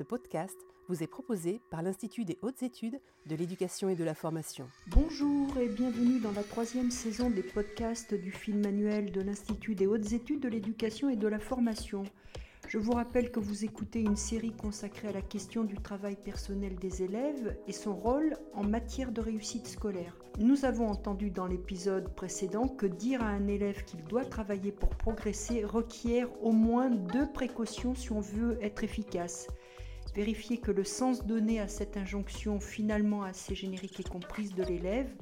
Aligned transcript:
Ce 0.00 0.04
podcast 0.04 0.56
vous 0.88 1.02
est 1.02 1.06
proposé 1.06 1.60
par 1.70 1.82
l'Institut 1.82 2.24
des 2.24 2.38
hautes 2.40 2.62
études 2.62 2.98
de 3.26 3.36
l'éducation 3.36 3.90
et 3.90 3.96
de 3.96 4.02
la 4.02 4.14
formation. 4.14 4.66
Bonjour 4.86 5.54
et 5.58 5.68
bienvenue 5.68 6.20
dans 6.20 6.32
la 6.32 6.42
troisième 6.42 6.90
saison 6.90 7.28
des 7.28 7.42
podcasts 7.42 8.14
du 8.14 8.32
film 8.32 8.62
manuel 8.62 9.12
de 9.12 9.20
l'Institut 9.20 9.74
des 9.74 9.86
hautes 9.86 10.12
études 10.12 10.40
de 10.40 10.48
l'éducation 10.48 11.10
et 11.10 11.16
de 11.16 11.28
la 11.28 11.38
formation. 11.38 12.04
Je 12.66 12.78
vous 12.78 12.92
rappelle 12.92 13.30
que 13.30 13.40
vous 13.40 13.66
écoutez 13.66 14.00
une 14.00 14.16
série 14.16 14.52
consacrée 14.52 15.08
à 15.08 15.12
la 15.12 15.20
question 15.20 15.64
du 15.64 15.74
travail 15.74 16.16
personnel 16.16 16.76
des 16.76 17.02
élèves 17.02 17.58
et 17.66 17.72
son 17.72 17.94
rôle 17.94 18.38
en 18.54 18.64
matière 18.64 19.12
de 19.12 19.20
réussite 19.20 19.66
scolaire. 19.66 20.16
Nous 20.38 20.64
avons 20.64 20.88
entendu 20.88 21.30
dans 21.30 21.46
l'épisode 21.46 22.14
précédent 22.14 22.68
que 22.68 22.86
dire 22.86 23.22
à 23.22 23.26
un 23.26 23.48
élève 23.48 23.84
qu'il 23.84 24.02
doit 24.04 24.24
travailler 24.24 24.72
pour 24.72 24.88
progresser 24.90 25.62
requiert 25.62 26.30
au 26.42 26.52
moins 26.52 26.88
deux 26.88 27.30
précautions 27.30 27.94
si 27.94 28.12
on 28.12 28.20
veut 28.20 28.56
être 28.62 28.82
efficace. 28.82 29.46
Vérifier 30.14 30.58
que 30.58 30.72
le 30.72 30.84
sens 30.84 31.24
donné 31.24 31.60
à 31.60 31.68
cette 31.68 31.96
injonction 31.96 32.58
finalement 32.60 33.22
assez 33.22 33.54
générique 33.54 34.00
et 34.00 34.04
comprise 34.04 34.54
de 34.54 34.64
l'élève, 34.64 35.12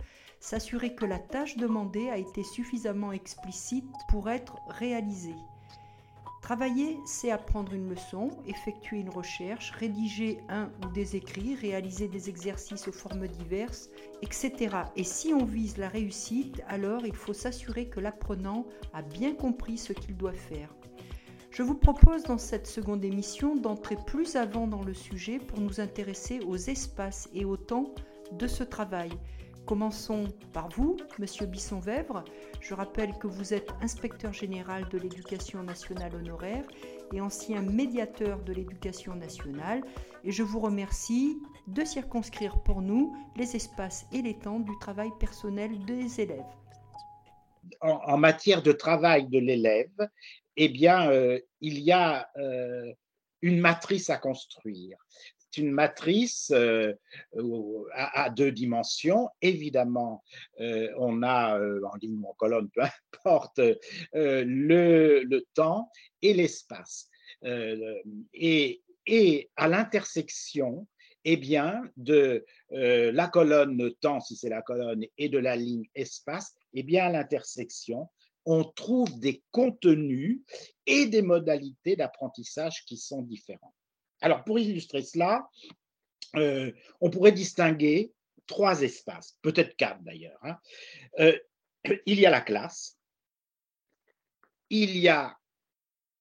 s'assurer 0.40 0.94
que 0.94 1.04
la 1.04 1.18
tâche 1.18 1.56
demandée 1.56 2.08
a 2.08 2.16
été 2.16 2.42
suffisamment 2.42 3.12
explicite 3.12 3.90
pour 4.08 4.30
être 4.30 4.56
réalisée. 4.68 5.34
Travailler, 6.40 6.98
c'est 7.04 7.30
apprendre 7.30 7.74
une 7.74 7.90
leçon, 7.90 8.30
effectuer 8.46 9.00
une 9.00 9.10
recherche, 9.10 9.72
rédiger 9.72 10.38
un 10.48 10.70
ou 10.82 10.92
des 10.92 11.16
écrits, 11.16 11.54
réaliser 11.56 12.08
des 12.08 12.30
exercices 12.30 12.88
aux 12.88 12.92
formes 12.92 13.26
diverses, 13.28 13.90
etc. 14.22 14.76
Et 14.96 15.04
si 15.04 15.34
on 15.34 15.44
vise 15.44 15.76
la 15.76 15.88
réussite, 15.88 16.62
alors 16.68 17.04
il 17.04 17.14
faut 17.14 17.34
s'assurer 17.34 17.88
que 17.88 18.00
l'apprenant 18.00 18.64
a 18.94 19.02
bien 19.02 19.34
compris 19.34 19.76
ce 19.76 19.92
qu'il 19.92 20.16
doit 20.16 20.32
faire. 20.32 20.74
Je 21.58 21.64
vous 21.64 21.74
propose 21.74 22.22
dans 22.22 22.38
cette 22.38 22.68
seconde 22.68 23.04
émission 23.04 23.56
d'entrer 23.56 23.96
plus 24.06 24.36
avant 24.36 24.68
dans 24.68 24.84
le 24.84 24.94
sujet 24.94 25.40
pour 25.40 25.58
nous 25.58 25.80
intéresser 25.80 26.38
aux 26.46 26.56
espaces 26.56 27.28
et 27.34 27.44
au 27.44 27.56
temps 27.56 27.92
de 28.30 28.46
ce 28.46 28.62
travail. 28.62 29.10
Commençons 29.66 30.28
par 30.52 30.68
vous, 30.68 30.96
Monsieur 31.18 31.46
Bisson-Vèvre. 31.46 32.22
Je 32.60 32.74
rappelle 32.74 33.12
que 33.18 33.26
vous 33.26 33.54
êtes 33.54 33.72
inspecteur 33.82 34.32
général 34.32 34.88
de 34.88 34.98
l'éducation 34.98 35.64
nationale 35.64 36.14
honoraire 36.14 36.64
et 37.12 37.20
ancien 37.20 37.60
médiateur 37.60 38.40
de 38.44 38.52
l'éducation 38.52 39.16
nationale. 39.16 39.82
Et 40.22 40.30
je 40.30 40.44
vous 40.44 40.60
remercie 40.60 41.42
de 41.66 41.84
circonscrire 41.84 42.62
pour 42.62 42.82
nous 42.82 43.16
les 43.34 43.56
espaces 43.56 44.06
et 44.12 44.22
les 44.22 44.38
temps 44.38 44.60
du 44.60 44.78
travail 44.78 45.10
personnel 45.18 45.76
des 45.86 46.20
élèves. 46.20 46.54
En, 47.80 48.16
matière 48.16 48.62
de 48.62 48.72
travail 48.72 49.28
de 49.28 49.38
l'élève, 49.38 50.08
eh 50.56 50.68
bien, 50.68 51.10
euh, 51.10 51.38
il 51.60 51.78
y 51.78 51.92
a 51.92 52.28
euh, 52.36 52.92
une 53.42 53.60
matrice 53.60 54.10
à 54.10 54.18
construire 54.18 54.98
une 55.56 55.70
matrice 55.72 56.52
euh, 56.54 56.92
à, 57.92 58.30
deux 58.30 58.52
dimensions. 58.52 59.28
Évidemment, 59.42 60.22
on 60.58 61.22
a 61.24 61.58
en 61.58 61.96
ligne 62.00 62.20
ou 62.22 62.28
en 62.28 62.34
colonne, 62.34 62.68
peu 62.68 62.82
importe, 62.82 63.60
le, 64.12 65.40
temps 65.54 65.90
et 66.22 66.34
l'espace. 66.34 67.08
Et, 67.42 68.82
et, 69.06 69.50
à 69.56 69.66
l'intersection, 69.66 70.86
eh 71.24 71.36
bien, 71.36 71.82
de 71.96 72.44
la 72.70 73.26
colonne 73.26 73.92
temps, 74.00 74.20
si 74.20 74.36
c'est 74.36 74.50
la 74.50 74.62
colonne, 74.62 75.04
et 75.16 75.28
de 75.28 75.38
la 75.38 75.56
ligne 75.56 75.88
espace, 75.96 76.54
eh 76.74 76.82
bien, 76.82 77.06
à 77.06 77.10
l'intersection, 77.10 78.08
on 78.44 78.64
trouve 78.64 79.18
des 79.20 79.42
contenus 79.50 80.40
et 80.86 81.06
des 81.06 81.22
modalités 81.22 81.96
d'apprentissage 81.96 82.84
qui 82.86 82.96
sont 82.96 83.22
différents. 83.22 83.74
Alors, 84.20 84.44
pour 84.44 84.58
illustrer 84.58 85.02
cela, 85.02 85.48
euh, 86.36 86.72
on 87.00 87.10
pourrait 87.10 87.32
distinguer 87.32 88.12
trois 88.46 88.82
espaces, 88.82 89.38
peut-être 89.42 89.76
quatre 89.76 90.02
d'ailleurs. 90.02 90.38
Hein. 90.42 90.56
Euh, 91.20 91.38
il 92.06 92.18
y 92.18 92.26
a 92.26 92.30
la 92.30 92.40
classe, 92.40 92.98
il 94.70 94.96
y 94.96 95.08
a 95.08 95.36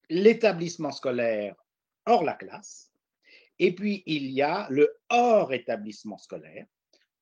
l'établissement 0.08 0.92
scolaire 0.92 1.56
hors 2.06 2.24
la 2.24 2.34
classe, 2.34 2.90
et 3.58 3.74
puis 3.74 4.02
il 4.06 4.30
y 4.30 4.42
a 4.42 4.66
le 4.70 4.98
hors 5.08 5.52
établissement 5.52 6.18
scolaire, 6.18 6.66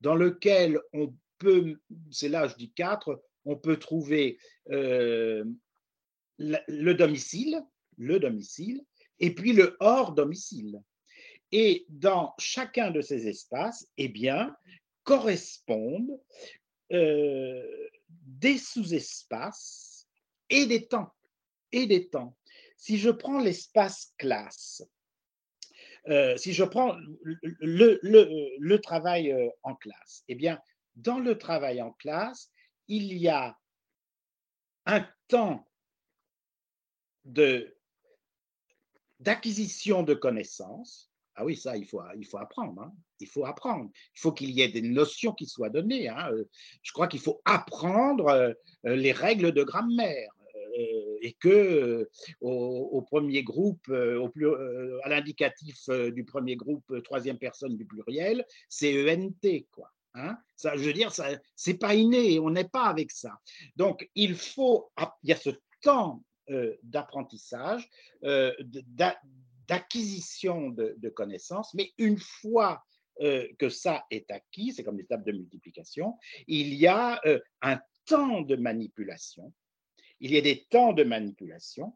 dans 0.01 0.15
lequel 0.15 0.81
on 0.93 1.15
peut, 1.39 1.77
c'est 2.11 2.29
là 2.29 2.49
je 2.49 2.55
dis 2.57 2.73
quatre, 2.73 3.23
on 3.45 3.57
peut 3.57 3.79
trouver 3.79 4.39
euh, 4.71 5.45
le 6.39 6.93
domicile, 6.93 7.63
le 7.97 8.19
domicile, 8.19 8.85
et 9.21 9.35
puis 9.35 9.53
le 9.53 9.77
hors 9.81 10.13
domicile. 10.13 10.81
Et 11.53 11.87
dans 11.89 12.35
chacun 12.39 12.91
de 12.91 13.01
ces 13.01 13.29
espaces, 13.29 13.87
eh 13.97 14.09
bien, 14.09 14.55
correspondent 15.05 16.21
euh, 16.93 17.89
des 18.09 18.59
sous-espaces 18.59 20.07
et 20.51 20.67
des 20.67 20.87
temps. 20.87 21.13
Et 21.73 21.87
des 21.87 22.09
temps. 22.09 22.37
Si 22.77 22.99
je 22.99 23.11
prends 23.11 23.41
l'espace 23.41 24.13
classe, 24.19 24.83
euh, 26.09 26.37
si 26.37 26.53
je 26.53 26.65
prends 26.65 26.97
le, 27.23 27.99
le, 28.03 28.81
travail 28.81 29.33
euh, 29.33 29.49
en 29.63 29.75
classe, 29.75 30.23
eh 30.29 30.35
bien, 30.35 30.61
dans 30.97 31.19
le 31.19 31.39
travail 31.39 31.81
en 31.83 31.93
classe, 31.93 32.51
il 32.89 33.17
y 33.17 33.29
a 33.29 33.57
un 34.87 35.07
temps 35.29 35.67
d'acquisition 39.21 40.03
de 40.03 40.15
connaissances. 40.15 41.11
Ah 41.35 41.45
oui, 41.45 41.55
ça, 41.55 41.77
il 41.77 41.87
faut, 41.87 42.01
il 42.17 42.25
faut 42.25 42.39
apprendre. 42.39 42.81
Hein. 42.81 42.93
Il 43.21 43.27
faut 43.27 43.45
apprendre. 43.45 43.91
Il 44.15 44.21
faut 44.21 44.33
qu'il 44.33 44.51
y 44.51 44.63
ait 44.63 44.69
des 44.69 44.83
notions 44.83 45.33
qui 45.33 45.47
soient 45.47 45.69
données. 45.69 46.09
Hein. 46.09 46.31
Euh, 46.33 46.45
je 46.83 46.93
crois 46.93 47.09
qu'il 47.09 47.21
faut 47.21 47.43
apprendre 47.45 48.29
euh, 48.29 48.53
euh, 48.87 48.97
les 48.97 49.13
règles 49.13 49.53
de 49.53 49.63
grammaire 49.63 50.31
et 51.23 51.33
que 51.41 52.07
au, 52.43 53.01
premier 53.01 53.43
groupe, 53.43 53.89
au 53.89 54.31
à 55.03 55.09
l'indicatif 55.09 55.89
du 55.89 56.23
premier 56.23 56.55
groupe, 56.55 57.03
troisième 57.03 57.39
personne 57.39 57.79
du 57.79 57.87
pluriel, 57.87 58.45
c'est 58.69 59.11
ENT, 59.11 59.65
quoi. 59.71 59.91
Hein. 60.17 60.39
ça, 60.57 60.77
je 60.77 60.83
veux 60.83 60.95
dire, 60.95 61.13
ça, 61.13 61.29
c'est 61.55 61.79
pas 61.79 61.95
inné, 61.95 62.39
on 62.39 62.51
n'est 62.51 62.69
pas 62.69 62.85
avec 62.85 63.11
ça. 63.11 63.39
Donc, 63.77 64.09
il 64.15 64.35
faut, 64.35 64.91
il 65.23 65.29
y 65.29 65.33
a 65.33 65.37
ce 65.37 65.51
temps 65.83 66.23
euh, 66.51 66.75
d'apprentissage, 66.83 67.89
euh, 68.25 68.55
d'acquisition 69.67 70.71
de, 70.71 71.09
connaissances, 71.11 71.75
mais 71.75 71.93
une 71.99 72.19
fois 72.19 72.83
euh, 73.21 73.47
que 73.59 73.69
ça 73.69 74.05
est 74.11 74.31
acquis, 74.31 74.73
c'est 74.73 74.85
comme 74.85 74.97
l'étape 74.97 75.25
de 75.25 75.33
multiplication, 75.33 76.15
il 76.47 76.75
y 76.75 76.87
a 76.87 77.21
un 77.61 77.81
temps 78.07 78.41
de 78.41 78.57
manipulation, 78.57 79.53
il 80.21 80.31
y 80.31 80.39
a 80.39 80.41
des 80.41 80.65
temps 80.71 80.95
de 80.95 81.05
manipulation, 81.05 81.93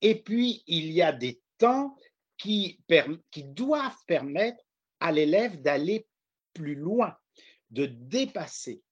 et 0.00 0.20
puis 0.20 0.64
il 0.66 0.90
y 0.90 1.02
a 1.02 1.12
des 1.12 1.40
temps 1.58 1.96
qui, 2.36 2.80
qui 3.30 3.44
doivent 3.44 4.04
permettre 4.06 4.64
à 4.98 5.12
l'élève 5.12 5.60
d'aller 5.60 6.06
plus 6.54 6.74
loin, 6.74 7.16
de 7.70 7.86
dépasser. 7.86 8.82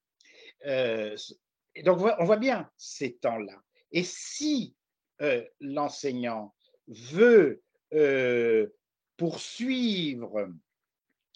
donc 0.64 1.98
on 2.18 2.24
voit 2.24 2.36
bien 2.36 2.70
ces 2.76 3.16
temps-là. 3.16 3.60
Et 3.92 4.04
si 4.04 4.74
euh, 5.20 5.44
l'enseignant 5.60 6.54
veut 6.86 7.62
euh, 7.92 8.68
poursuivre 9.16 10.48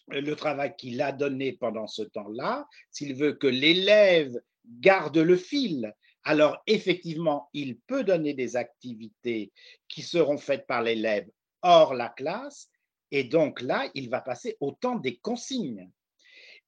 le 0.08 0.34
travail 0.34 0.74
qu'il 0.76 1.00
a 1.02 1.12
donné 1.12 1.52
pendant 1.52 1.86
ce 1.86 2.02
temps-là, 2.02 2.66
s'il 2.90 3.14
veut 3.14 3.32
que 3.32 3.46
l'élève 3.46 4.40
garde 4.64 5.18
le 5.18 5.36
fil, 5.36 5.92
alors 6.24 6.62
effectivement, 6.66 7.48
il 7.52 7.78
peut 7.78 8.04
donner 8.04 8.34
des 8.34 8.56
activités 8.56 9.52
qui 9.88 10.02
seront 10.02 10.38
faites 10.38 10.66
par 10.66 10.82
l'élève 10.82 11.28
hors 11.62 11.94
la 11.94 12.08
classe, 12.08 12.68
et 13.10 13.24
donc 13.24 13.60
là, 13.60 13.90
il 13.94 14.08
va 14.10 14.20
passer 14.20 14.56
au 14.60 14.72
temps 14.72 14.96
des 14.96 15.16
consignes. 15.16 15.90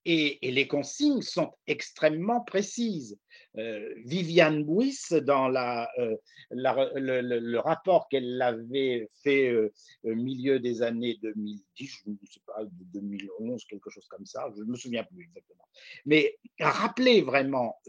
Et, 0.06 0.38
les 0.42 0.68
consignes 0.68 1.22
sont 1.22 1.52
extrêmement 1.66 2.40
précises. 2.42 3.18
Euh, 3.56 3.94
Viviane 4.04 4.64
Bouis, 4.64 4.98
dans 5.22 5.48
euh, 5.54 6.16
le, 6.50 7.58
rapport 7.58 8.08
qu'elle 8.08 8.42
avait 8.42 9.08
fait 9.22 9.48
euh, 9.48 9.72
au 10.02 10.14
milieu 10.14 10.58
des 10.58 10.82
années 10.82 11.18
2010, 11.22 11.86
je 11.86 12.10
ne 12.10 12.16
sais 12.28 12.40
pas, 12.46 12.64
2011, 12.92 13.64
quelque 13.64 13.90
chose 13.90 14.06
comme 14.08 14.26
ça, 14.26 14.50
je 14.56 14.62
ne 14.62 14.70
me 14.70 14.76
souviens 14.76 15.04
plus 15.04 15.22
exactement, 15.22 15.64
mais 16.04 16.36
a 16.60 16.94
vraiment 17.24 17.80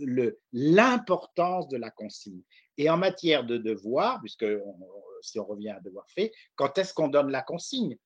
l'importance 0.53 1.67
de 1.67 1.77
la 1.77 1.89
consigne. 1.89 2.41
Et 2.77 2.89
en 2.89 2.97
matière 2.97 3.45
de 3.45 3.57
devoir, 3.57 4.19
puisque 4.21 4.45
si 5.21 5.39
on 5.39 5.45
revient 5.45 5.69
à 5.69 5.79
devoir 5.79 6.05
fait, 6.09 6.31
quand 6.55 6.77
est-ce 6.77 6.93
qu'on 6.93 7.07
donne 7.07 7.31
la 7.31 7.41
consigne? 7.41 7.97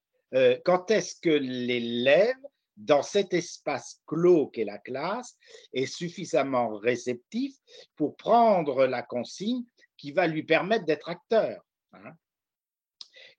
Quand 0.64 0.92
est-ce 0.92 1.20
que 1.20 1.30
l'élève 1.30 2.36
dans 2.80 3.02
cet 3.02 3.34
espace 3.34 4.02
clos 4.08 4.48
qu'est 4.48 4.64
la 4.64 4.78
classe 4.78 5.36
est 5.74 5.86
suffisamment 5.86 6.78
réceptif 6.78 7.56
pour 7.96 8.16
prendre 8.16 8.86
la 8.86 9.04
consigne 9.04 9.64
qui 9.98 10.12
va 10.12 10.28
lui 10.28 10.44
permettre 10.44 10.86
d'être 10.86 11.10
acteur. 11.10 11.62
Hein. 11.94 12.14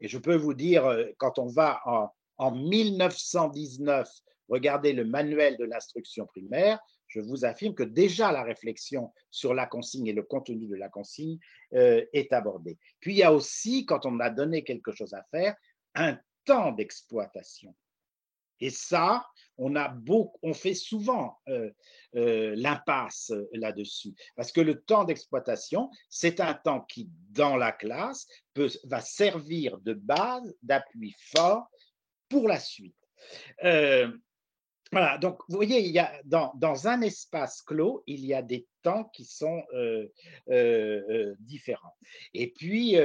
Et 0.00 0.08
je 0.08 0.18
peux 0.18 0.36
vous 0.36 0.54
dire, 0.54 0.86
euh, 0.86 1.06
quand 1.18 1.38
on 1.38 1.46
va 1.46 1.80
en, 1.86 2.10
en 2.36 2.52
1919, 2.52 4.08
regardez 4.48 4.92
le 4.92 5.04
manuel 5.04 5.56
de 5.56 5.64
l'instruction 5.64 6.26
primaire, 6.26 6.78
je 7.10 7.20
vous 7.20 7.44
affirme 7.44 7.74
que 7.74 7.82
déjà 7.82 8.30
la 8.30 8.42
réflexion 8.42 9.12
sur 9.30 9.54
la 9.54 9.66
consigne 9.66 10.06
et 10.06 10.12
le 10.12 10.22
contenu 10.22 10.66
de 10.66 10.76
la 10.76 10.88
consigne 10.88 11.38
euh, 11.74 12.04
est 12.12 12.32
abordée. 12.32 12.78
Puis 13.00 13.14
il 13.14 13.18
y 13.18 13.22
a 13.22 13.32
aussi, 13.32 13.84
quand 13.84 14.06
on 14.06 14.20
a 14.20 14.30
donné 14.30 14.62
quelque 14.64 14.92
chose 14.92 15.14
à 15.14 15.24
faire, 15.30 15.56
un 15.94 16.18
temps 16.44 16.72
d'exploitation. 16.72 17.74
Et 18.60 18.70
ça, 18.70 19.26
on, 19.56 19.76
a 19.76 19.88
beaucoup, 19.88 20.38
on 20.42 20.54
fait 20.54 20.74
souvent 20.74 21.38
euh, 21.48 21.70
euh, 22.16 22.54
l'impasse 22.56 23.32
là-dessus. 23.52 24.14
Parce 24.36 24.52
que 24.52 24.60
le 24.60 24.82
temps 24.82 25.04
d'exploitation, 25.04 25.90
c'est 26.08 26.40
un 26.40 26.54
temps 26.54 26.80
qui, 26.80 27.08
dans 27.30 27.56
la 27.56 27.72
classe, 27.72 28.26
va 28.84 29.00
servir 29.00 29.78
de 29.78 29.94
base, 29.94 30.54
d'appui 30.62 31.14
fort 31.34 31.70
pour 32.28 32.48
la 32.48 32.58
suite. 32.58 32.96
Euh, 33.64 34.10
voilà, 34.92 35.18
donc 35.18 35.38
vous 35.48 35.56
voyez, 35.56 35.80
il 35.80 35.92
y 35.92 36.00
a, 36.00 36.20
dans, 36.24 36.88
un 36.88 37.00
espace 37.02 37.62
clos, 37.62 38.02
il 38.06 38.26
y 38.26 38.34
a 38.34 38.42
des 38.42 38.66
temps 38.82 39.04
qui 39.04 39.24
sont 39.24 39.62
différents. 41.38 41.94
Et 42.34 42.50
puis, 42.50 42.96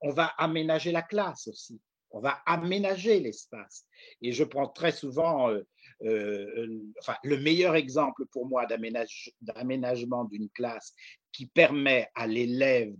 on 0.00 0.10
va 0.10 0.26
aménager 0.38 0.92
la 0.92 1.02
classe 1.02 1.48
aussi 1.48 1.80
on 2.10 2.20
va 2.20 2.40
aménager 2.46 3.20
l'espace. 3.20 3.86
Et 4.22 4.32
je 4.32 4.44
prends 4.44 4.68
très 4.68 4.92
souvent 4.92 5.50
euh, 5.50 5.66
euh, 6.02 6.80
enfin, 7.00 7.16
le 7.24 7.38
meilleur 7.38 7.74
exemple 7.74 8.24
pour 8.26 8.46
moi 8.46 8.66
d'aménagement 8.66 10.24
d'une 10.24 10.48
classe 10.50 10.94
qui 11.38 11.46
permet 11.46 12.08
à 12.16 12.26
l'élève 12.26 12.92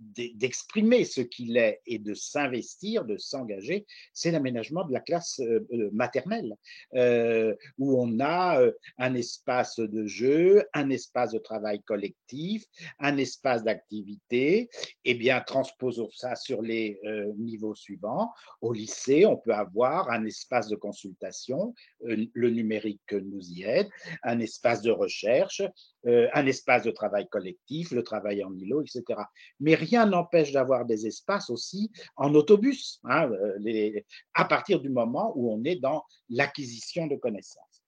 d'exprimer 0.00 0.98
de, 0.98 1.04
ce 1.04 1.20
qu'il 1.20 1.56
est 1.56 1.82
et 1.86 2.00
de 2.00 2.12
s'investir, 2.12 3.04
de 3.04 3.16
s'engager, 3.16 3.86
c'est 4.12 4.32
l'aménagement 4.32 4.84
de 4.84 4.92
la 4.92 4.98
classe 4.98 5.38
euh, 5.38 5.64
euh, 5.72 5.88
maternelle, 5.92 6.56
euh, 6.96 7.54
où 7.78 7.96
on 7.96 8.18
a 8.18 8.60
un 8.98 9.14
espace 9.14 9.78
de 9.78 10.04
jeu, 10.04 10.64
un 10.74 10.90
espace 10.90 11.30
de 11.30 11.38
travail 11.38 11.80
collectif, 11.82 12.64
un 12.98 13.18
espace 13.18 13.62
d'activité. 13.62 14.68
Eh 15.04 15.14
bien, 15.14 15.40
transposons 15.40 16.10
ça 16.10 16.34
sur 16.34 16.60
les 16.60 16.98
niveaux 17.38 17.76
suivants. 17.76 18.32
Au 18.62 18.72
lycée, 18.72 19.26
on 19.26 19.36
peut 19.36 19.54
avoir 19.54 20.10
un 20.10 20.24
espace 20.24 20.66
de 20.66 20.74
consultation, 20.74 21.72
le 22.00 22.50
numérique 22.50 23.12
nous 23.12 23.48
y 23.48 23.62
aide, 23.62 23.88
un 24.24 24.40
espace 24.40 24.82
de 24.82 24.90
recherche, 24.90 25.62
un 26.04 26.46
espace 26.46 26.82
de 26.82 26.90
travail 26.90 27.28
collectif, 27.28 27.43
le 27.44 28.02
travail 28.02 28.44
en 28.44 28.54
îlot, 28.56 28.82
etc. 28.82 29.20
Mais 29.60 29.74
rien 29.74 30.06
n'empêche 30.06 30.52
d'avoir 30.52 30.84
des 30.84 31.06
espaces 31.06 31.50
aussi 31.50 31.90
en 32.16 32.34
autobus, 32.34 33.00
hein, 33.04 33.30
euh, 33.30 34.00
à 34.34 34.44
partir 34.44 34.80
du 34.80 34.88
moment 34.88 35.32
où 35.36 35.52
on 35.52 35.64
est 35.64 35.76
dans 35.76 36.04
l'acquisition 36.28 37.06
de 37.06 37.16
connaissances. 37.16 37.82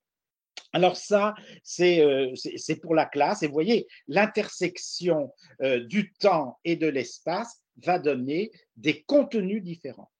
Alors 0.73 0.97
ça, 0.97 1.35
euh, 1.81 2.35
c'est 2.35 2.81
pour 2.83 2.95
la 2.95 3.07
classe. 3.07 3.43
Et 3.43 3.47
vous 3.47 3.53
voyez, 3.53 3.87
l'intersection 4.09 5.33
euh, 5.63 5.81
du 5.81 6.13
temps 6.15 6.59
et 6.65 6.77
de 6.77 6.87
l'espace 6.87 7.63
va 7.79 7.99
donner 7.99 8.51
des 8.77 9.03
contenus 9.03 9.63
différents. 9.63 10.11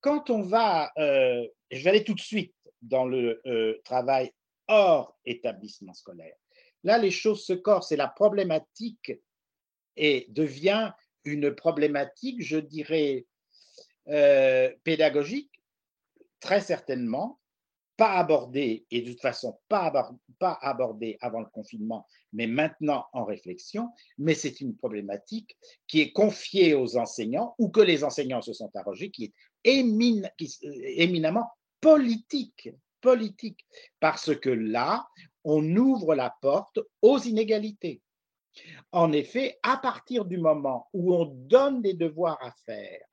Quand 0.00 0.30
on 0.30 0.42
va, 0.42 0.92
je 0.98 1.48
vais 1.82 1.88
aller 1.88 2.04
tout 2.04 2.12
de 2.12 2.20
suite 2.20 2.54
dans 2.82 3.06
le 3.06 3.40
travail 3.84 4.30
hors 4.68 5.16
établissement 5.24 5.94
scolaire. 5.94 6.36
Là, 6.84 6.98
les 6.98 7.10
choses 7.10 7.44
se 7.44 7.52
corsent 7.52 7.92
et 7.92 7.96
la 7.96 8.08
problématique 8.08 9.12
et 9.96 10.26
devient 10.28 10.92
une 11.24 11.54
problématique, 11.54 12.42
je 12.42 12.58
dirais, 12.58 13.26
euh, 14.08 14.70
pédagogique, 14.84 15.50
très 16.40 16.60
certainement, 16.60 17.40
pas 17.96 18.14
abordée, 18.14 18.86
et 18.90 19.02
de 19.02 19.12
toute 19.12 19.20
façon 19.20 19.58
pas, 19.68 19.92
abordée 20.60 21.16
avant 21.20 21.40
le 21.40 21.46
confinement, 21.46 22.06
mais 22.32 22.46
maintenant 22.46 23.06
en 23.12 23.24
réflexion, 23.24 23.88
mais 24.18 24.34
c'est 24.34 24.60
une 24.60 24.76
problématique 24.76 25.56
qui 25.86 26.00
est 26.00 26.12
confiée 26.12 26.74
aux 26.74 26.96
enseignants 26.96 27.54
ou 27.58 27.70
que 27.70 27.80
les 27.80 28.02
enseignants 28.04 28.42
se 28.42 28.52
sont 28.52 28.70
arrogés, 28.74 29.10
qui 29.10 29.32
est 29.64 29.80
euh, 29.82 30.28
éminemment 30.96 31.48
politique. 31.80 32.70
Politique, 33.00 33.66
parce 34.00 34.34
que 34.34 34.48
là, 34.48 35.06
on 35.44 35.76
ouvre 35.76 36.14
la 36.14 36.34
porte 36.40 36.80
aux 37.02 37.18
inégalités. 37.18 38.00
En 38.92 39.12
effet, 39.12 39.58
à 39.62 39.76
partir 39.76 40.24
du 40.24 40.38
moment 40.38 40.88
où 40.92 41.14
on 41.14 41.24
donne 41.24 41.82
des 41.82 41.94
devoirs 41.94 42.38
à 42.40 42.52
faire 42.64 43.06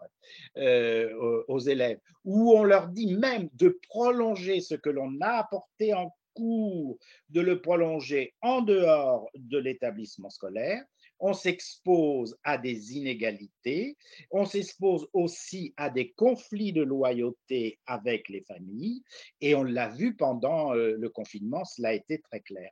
euh, 0.58 1.44
aux 1.48 1.60
élèves, 1.60 2.00
où 2.24 2.54
on 2.54 2.64
leur 2.64 2.88
dit 2.90 3.16
même 3.16 3.50
de 3.54 3.80
prolonger 3.90 4.62
ce 4.62 4.76
que 4.76 4.90
l'on 4.90 5.20
a 5.22 5.40
apporté 5.40 5.94
en 5.94 6.14
cours, 6.36 6.98
de 7.30 7.42
le 7.42 7.62
prolonger 7.62 8.36
en 8.42 8.62
dehors 8.62 9.30
de 9.34 9.58
l'établissement 9.58 10.30
scolaire, 10.30 10.84
on 11.22 11.34
s'expose 11.34 12.36
à 12.44 12.58
des 12.58 12.98
inégalités, 12.98 13.96
on 14.32 14.46
s'expose 14.46 15.08
aussi 15.14 15.74
à 15.78 15.90
des 15.90 16.12
conflits 16.12 16.74
de 16.74 16.82
loyauté 16.82 17.80
avec 17.86 18.28
les 18.28 18.42
familles, 18.42 19.04
et 19.40 19.56
on 19.56 19.64
l'a 19.64 19.90
vu 19.90 20.16
pendant 20.16 20.76
euh, 20.76 20.98
le 20.98 21.10
confinement, 21.10 21.64
cela 21.64 21.90
a 21.90 21.94
été 21.94 22.20
très 22.20 22.42
clair. 22.42 22.72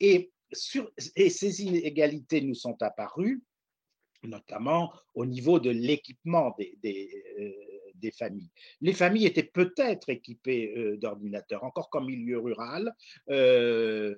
Et, 0.00 0.32
ces 0.52 1.62
inégalités 1.62 2.40
nous 2.40 2.54
sont 2.54 2.80
apparues 2.80 3.42
notamment 4.22 4.92
au 5.14 5.26
niveau 5.26 5.58
de 5.58 5.70
l'équipement 5.70 6.54
des, 6.58 7.24
euh, 8.08 8.16
familles. 8.16 8.50
Les 8.80 8.92
familles 8.92 9.26
étaient 9.26 9.42
peut-être 9.42 10.08
équipées 10.08 10.74
euh, 10.76 10.96
d'ordinateurs, 10.96 11.64
encore 11.64 11.90
comme 11.90 12.06
milieu 12.06 12.38
rural. 12.38 12.94
Euh, 13.30 14.14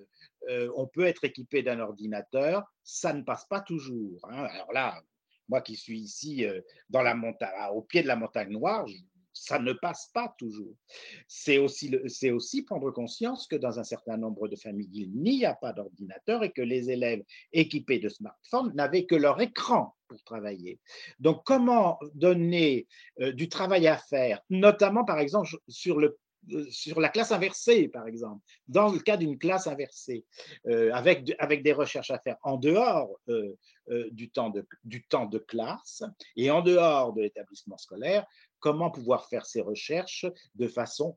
on 0.76 0.86
peut 0.86 1.06
être 1.06 1.24
équipé 1.24 1.62
d'un 1.62 1.80
ordinateur, 1.80 2.64
ça 2.84 3.12
ne 3.12 3.22
passe 3.22 3.46
pas 3.46 3.60
toujours. 3.60 4.20
Hein. 4.30 4.44
Alors 4.44 4.72
là, 4.72 5.02
moi 5.48 5.60
qui 5.60 5.76
suis 5.76 5.98
ici 5.98 6.44
euh, 6.44 6.60
dans 6.88 7.02
la 7.02 7.14
montagne, 7.14 7.50
au 7.74 7.82
pied 7.82 8.02
de 8.02 8.08
la 8.08 8.16
montagne 8.16 8.50
noire, 8.50 8.86
ça 9.32 9.58
ne 9.58 9.72
passe 9.72 10.10
pas 10.14 10.34
toujours. 10.38 10.74
C'est 11.26 11.58
aussi 11.58 12.62
prendre 12.62 12.90
conscience 12.90 13.46
que 13.46 13.56
dans 13.56 13.78
un 13.78 13.84
certain 13.84 14.16
nombre 14.16 14.48
de 14.48 14.56
familles, 14.56 14.88
il 14.92 15.12
n'y 15.12 15.44
a 15.44 15.54
pas 15.54 15.72
d'ordinateur 15.72 16.42
et 16.42 16.52
que 16.52 16.62
les 16.62 16.90
élèves 16.90 17.22
équipés 17.52 17.98
de 17.98 18.08
smartphones 18.08 18.72
n'avaient 18.74 19.04
que 19.04 19.14
leur 19.14 19.40
écran 19.40 19.95
pour 20.08 20.22
travailler. 20.24 20.80
Donc, 21.18 21.42
comment 21.44 21.98
donner 22.14 22.86
euh, 23.20 23.32
du 23.32 23.48
travail 23.48 23.86
à 23.86 23.98
faire, 23.98 24.40
notamment 24.50 25.04
par 25.04 25.18
exemple 25.18 25.48
sur 25.68 25.98
le 25.98 26.18
sur 26.70 27.00
la 27.00 27.08
classe 27.08 27.32
inversée, 27.32 27.88
par 27.88 28.06
exemple, 28.06 28.42
dans 28.68 28.88
le 28.88 28.98
cas 28.98 29.16
d'une 29.16 29.38
classe 29.38 29.66
inversée, 29.66 30.24
euh, 30.66 30.90
avec, 30.92 31.34
avec 31.38 31.62
des 31.62 31.72
recherches 31.72 32.10
à 32.10 32.18
faire 32.18 32.36
en 32.42 32.56
dehors 32.56 33.18
euh, 33.28 33.56
euh, 33.90 34.08
du, 34.12 34.30
temps 34.30 34.50
de, 34.50 34.66
du 34.84 35.04
temps 35.06 35.26
de 35.26 35.38
classe 35.38 36.02
et 36.36 36.50
en 36.50 36.62
dehors 36.62 37.12
de 37.12 37.22
l'établissement 37.22 37.78
scolaire, 37.78 38.26
comment 38.60 38.90
pouvoir 38.90 39.28
faire 39.28 39.46
ces 39.46 39.60
recherches 39.60 40.26
de 40.54 40.68
façon 40.68 41.16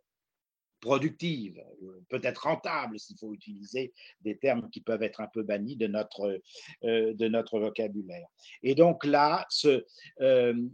productive, 0.79 1.61
peut-être 2.09 2.43
rentable 2.43 2.99
s'il 2.99 3.17
faut 3.17 3.33
utiliser 3.33 3.93
des 4.21 4.37
termes 4.37 4.69
qui 4.69 4.81
peuvent 4.81 5.03
être 5.03 5.21
un 5.21 5.27
peu 5.27 5.43
bannis 5.43 5.75
de 5.75 5.87
notre, 5.87 6.41
de 6.83 7.27
notre 7.27 7.59
vocabulaire. 7.59 8.27
Et 8.63 8.75
donc 8.75 9.05
là, 9.05 9.45
ce, 9.49 9.85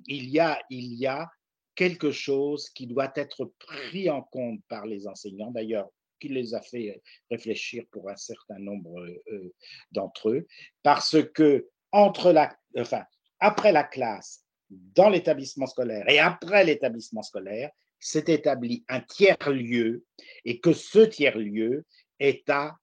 il, 0.08 0.30
y 0.30 0.40
a, 0.40 0.62
il 0.70 0.94
y 0.94 1.08
a 1.08 1.30
quelque 1.76 2.12
chose 2.12 2.70
qui 2.70 2.88
doit 2.88 3.12
être 3.16 3.52
pris 3.60 4.10
en 4.10 4.22
compte 4.22 4.62
par 4.68 4.86
les 4.86 5.08
enseignants, 5.08 5.52
d'ailleurs, 5.52 5.90
qui 6.20 6.30
les 6.30 6.54
a 6.54 6.62
fait 6.62 7.02
réfléchir 7.30 7.84
pour 7.92 8.10
un 8.10 8.16
certain 8.16 8.58
nombre 8.58 9.02
euh, 9.02 9.54
d'entre 9.92 10.30
eux, 10.30 10.48
parce 10.82 11.22
que 11.34 11.68
entre 11.92 12.32
la, 12.32 12.58
enfin, 12.78 13.04
après 13.40 13.72
la 13.72 13.84
classe, 13.84 14.44
dans 14.70 15.10
l'établissement 15.10 15.68
scolaire 15.68 16.10
et 16.10 16.20
après 16.20 16.64
l'établissement 16.64 17.22
scolaire, 17.22 17.70
s'est 18.06 18.26
établi 18.28 18.86
un 18.88 19.02
tiers-lieu 19.02 20.06
et 20.46 20.60
que 20.60 20.74
ce 20.74 21.00
tiers-lieu 21.00 21.86
est 22.20 22.48
à 22.52 22.78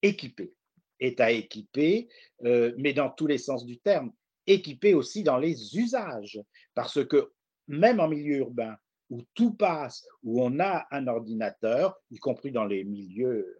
équiper, 0.00 0.54
est 0.98 1.20
à 1.20 1.30
équiper, 1.30 2.08
euh, 2.44 2.72
mais 2.78 2.94
dans 2.94 3.10
tous 3.10 3.26
les 3.26 3.36
sens 3.36 3.66
du 3.66 3.78
terme, 3.78 4.12
équiper 4.46 4.94
aussi 4.94 5.22
dans 5.22 5.36
les 5.36 5.76
usages, 5.76 6.40
parce 6.72 7.04
que 7.04 7.32
même 7.68 8.00
en 8.00 8.08
milieu 8.08 8.38
urbain, 8.38 8.74
où 9.10 9.20
tout 9.34 9.52
passe, 9.52 10.06
où 10.22 10.42
on 10.42 10.58
a 10.58 10.86
un 10.90 11.06
ordinateur, 11.06 12.00
y 12.10 12.16
compris 12.18 12.50
dans 12.50 12.64
les 12.64 12.82
milieux 12.82 13.58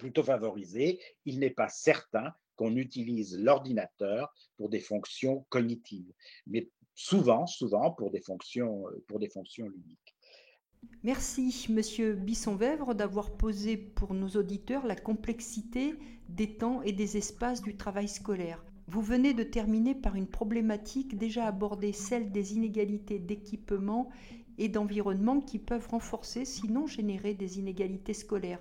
plutôt 0.00 0.24
favorisés, 0.24 1.00
il 1.24 1.38
n'est 1.38 1.50
pas 1.50 1.68
certain 1.68 2.34
qu'on 2.56 2.74
utilise 2.74 3.38
l'ordinateur 3.38 4.34
pour 4.56 4.70
des 4.70 4.80
fonctions 4.80 5.46
cognitives, 5.50 6.12
mais 6.48 6.68
souvent, 6.96 7.46
souvent 7.46 7.92
pour 7.92 8.10
des 8.10 8.22
fonctions, 8.22 8.86
pour 9.06 9.20
des 9.20 9.28
fonctions 9.28 9.68
ludiques. 9.68 10.05
Merci, 11.02 11.66
Monsieur 11.70 12.14
Bisson-Vèvre, 12.14 12.94
d'avoir 12.94 13.30
posé 13.30 13.76
pour 13.76 14.12
nos 14.12 14.28
auditeurs 14.30 14.86
la 14.86 14.96
complexité 14.96 15.94
des 16.28 16.56
temps 16.56 16.82
et 16.82 16.92
des 16.92 17.16
espaces 17.16 17.62
du 17.62 17.76
travail 17.76 18.08
scolaire. 18.08 18.64
Vous 18.88 19.02
venez 19.02 19.32
de 19.34 19.42
terminer 19.42 19.94
par 19.94 20.16
une 20.16 20.26
problématique 20.26 21.16
déjà 21.16 21.46
abordée, 21.46 21.92
celle 21.92 22.30
des 22.30 22.54
inégalités 22.54 23.18
d'équipement 23.18 24.08
et 24.58 24.68
d'environnement 24.68 25.40
qui 25.40 25.58
peuvent 25.58 25.88
renforcer, 25.88 26.44
sinon 26.44 26.86
générer 26.86 27.34
des 27.34 27.58
inégalités 27.58 28.14
scolaires. 28.14 28.60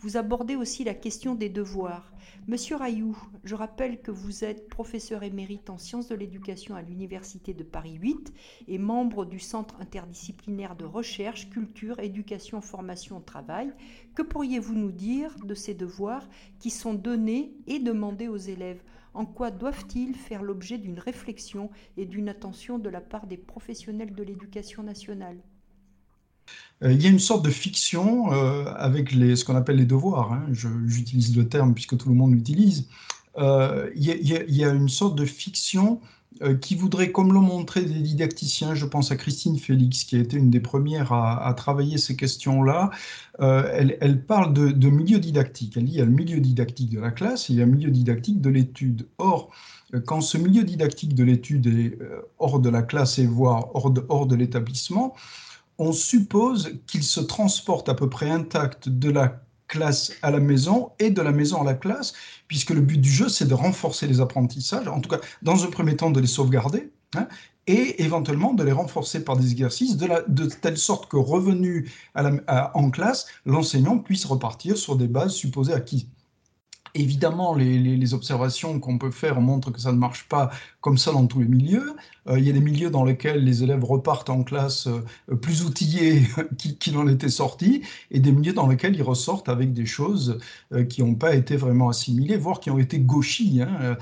Vous 0.00 0.16
abordez 0.16 0.54
aussi 0.54 0.84
la 0.84 0.94
question 0.94 1.34
des 1.34 1.48
devoirs. 1.48 2.12
Monsieur 2.46 2.76
Rayou, 2.76 3.18
je 3.42 3.56
rappelle 3.56 4.00
que 4.00 4.12
vous 4.12 4.44
êtes 4.44 4.68
professeur 4.68 5.24
émérite 5.24 5.70
en 5.70 5.76
sciences 5.76 6.06
de 6.06 6.14
l'éducation 6.14 6.76
à 6.76 6.82
l'Université 6.82 7.52
de 7.52 7.64
Paris 7.64 7.94
8 8.00 8.32
et 8.68 8.78
membre 8.78 9.24
du 9.24 9.40
Centre 9.40 9.74
interdisciplinaire 9.80 10.76
de 10.76 10.84
recherche, 10.84 11.50
culture, 11.50 11.98
éducation, 11.98 12.60
formation, 12.60 13.20
travail. 13.20 13.74
Que 14.14 14.22
pourriez-vous 14.22 14.76
nous 14.76 14.92
dire 14.92 15.34
de 15.44 15.54
ces 15.54 15.74
devoirs 15.74 16.28
qui 16.60 16.70
sont 16.70 16.94
donnés 16.94 17.56
et 17.66 17.80
demandés 17.80 18.28
aux 18.28 18.36
élèves? 18.36 18.84
En 19.14 19.26
quoi 19.26 19.50
doivent-ils 19.50 20.14
faire 20.14 20.44
l'objet 20.44 20.78
d'une 20.78 21.00
réflexion 21.00 21.70
et 21.96 22.06
d'une 22.06 22.28
attention 22.28 22.78
de 22.78 22.88
la 22.88 23.00
part 23.00 23.26
des 23.26 23.36
professionnels 23.36 24.14
de 24.14 24.22
l'éducation 24.22 24.84
nationale? 24.84 25.42
Il 26.82 27.02
y 27.02 27.06
a 27.06 27.10
une 27.10 27.18
sorte 27.18 27.44
de 27.44 27.50
fiction 27.50 28.32
euh, 28.32 28.64
avec 28.76 29.12
les, 29.12 29.34
ce 29.36 29.44
qu'on 29.44 29.56
appelle 29.56 29.76
les 29.76 29.86
devoirs. 29.86 30.32
Hein. 30.32 30.46
J'utilise 30.52 31.36
le 31.36 31.48
terme 31.48 31.74
puisque 31.74 31.96
tout 31.96 32.08
le 32.08 32.14
monde 32.14 32.32
l'utilise. 32.32 32.86
Euh, 33.36 33.90
il, 33.96 34.04
y 34.04 34.64
a 34.64 34.70
une 34.70 34.88
sorte 34.88 35.16
de 35.16 35.24
fiction 35.24 36.00
qui 36.60 36.76
voudrait, 36.76 37.10
comme 37.10 37.32
l'ont 37.32 37.40
montré 37.40 37.82
des 37.82 37.98
didacticiens, 37.98 38.76
je 38.76 38.86
pense 38.86 39.10
à 39.10 39.16
Christine 39.16 39.58
Félix, 39.58 40.04
qui 40.04 40.14
a 40.14 40.20
été 40.20 40.36
une 40.36 40.50
des 40.50 40.60
premières 40.60 41.12
à, 41.12 41.52
travailler 41.56 41.98
ces 41.98 42.14
questions-là, 42.14 42.90
elle, 43.40 44.22
parle 44.24 44.52
de, 44.52 44.68
de, 44.68 44.88
milieu 44.88 45.18
didactique. 45.18 45.76
Elle 45.76 45.86
dit 45.86 45.92
il 45.94 45.98
y 45.98 46.00
a 46.00 46.04
le 46.04 46.12
milieu 46.12 46.38
didactique 46.38 46.90
de 46.90 47.00
la 47.00 47.10
classe 47.10 47.50
et 47.50 47.54
il 47.54 47.58
y 47.58 47.62
a 47.62 47.64
le 47.64 47.72
milieu 47.72 47.90
didactique 47.90 48.40
de 48.40 48.50
l'étude. 48.50 49.08
Or, 49.18 49.50
quand 50.06 50.20
ce 50.20 50.38
milieu 50.38 50.62
didactique 50.62 51.14
de 51.16 51.24
l'étude 51.24 51.66
est 51.66 51.98
hors 52.38 52.60
de 52.60 52.68
la 52.68 52.82
classe 52.82 53.18
et 53.18 53.26
voire 53.26 53.74
hors 53.74 53.90
de, 53.90 54.04
hors 54.08 54.26
de 54.26 54.36
l'établissement, 54.36 55.16
on 55.78 55.92
suppose 55.92 56.80
qu'il 56.86 57.02
se 57.02 57.20
transporte 57.20 57.88
à 57.88 57.94
peu 57.94 58.08
près 58.08 58.30
intact 58.30 58.88
de 58.88 59.10
la 59.10 59.40
classe 59.68 60.12
à 60.22 60.30
la 60.30 60.40
maison 60.40 60.90
et 60.98 61.10
de 61.10 61.22
la 61.22 61.30
maison 61.30 61.60
à 61.60 61.64
la 61.64 61.74
classe, 61.74 62.14
puisque 62.48 62.70
le 62.70 62.80
but 62.80 63.00
du 63.00 63.10
jeu, 63.10 63.28
c'est 63.28 63.46
de 63.46 63.54
renforcer 63.54 64.06
les 64.06 64.20
apprentissages, 64.20 64.88
en 64.88 65.00
tout 65.00 65.10
cas, 65.10 65.20
dans 65.42 65.64
un 65.64 65.70
premier 65.70 65.94
temps, 65.94 66.10
de 66.10 66.20
les 66.20 66.26
sauvegarder, 66.26 66.90
hein, 67.14 67.28
et 67.66 68.02
éventuellement 68.02 68.54
de 68.54 68.64
les 68.64 68.72
renforcer 68.72 69.22
par 69.22 69.36
des 69.36 69.52
exercices, 69.52 69.96
de, 69.98 70.46
telle 70.46 70.78
sorte 70.78 71.08
que 71.08 71.18
revenu 71.18 71.92
en 72.14 72.90
classe, 72.90 73.26
l'enseignant 73.44 73.98
puisse 73.98 74.24
repartir 74.24 74.78
sur 74.78 74.96
des 74.96 75.06
bases 75.06 75.34
supposées 75.34 75.74
acquises. 75.74 76.08
Évidemment, 76.94 77.54
les, 77.54 78.14
observations 78.14 78.80
qu'on 78.80 78.96
peut 78.96 79.10
faire 79.10 79.42
montrent 79.42 79.70
que 79.70 79.80
ça 79.80 79.92
ne 79.92 79.98
marche 79.98 80.26
pas 80.28 80.50
comme 80.88 80.96
ça 80.96 81.12
dans 81.12 81.26
tous 81.26 81.40
les 81.40 81.48
milieux. 81.48 81.96
Euh, 82.28 82.38
il 82.38 82.46
y 82.46 82.50
a 82.50 82.52
des 82.52 82.60
milieux 82.60 82.88
dans 82.88 83.04
lesquels 83.04 83.44
les 83.44 83.62
élèves 83.62 83.84
repartent 83.84 84.30
en 84.30 84.42
classe 84.42 84.86
euh, 84.86 85.34
plus 85.36 85.64
outillés 85.64 86.22
qu'ils 86.80 86.94
n'en 86.94 87.06
étaient 87.08 87.28
sortis, 87.28 87.82
et 88.10 88.20
des 88.20 88.32
milieux 88.32 88.54
dans 88.54 88.66
lesquels 88.66 88.94
ils 88.94 89.02
ressortent 89.02 89.50
avec 89.50 89.74
des 89.74 89.84
choses 89.84 90.38
euh, 90.72 90.84
qui 90.84 91.02
n'ont 91.02 91.14
pas 91.14 91.34
été 91.34 91.56
vraiment 91.56 91.90
assimilées, 91.90 92.36
voire 92.36 92.60
qui 92.60 92.70
ont 92.70 92.78
été 92.78 93.00
gauchies. 93.00 93.60
Hein, 93.60 93.96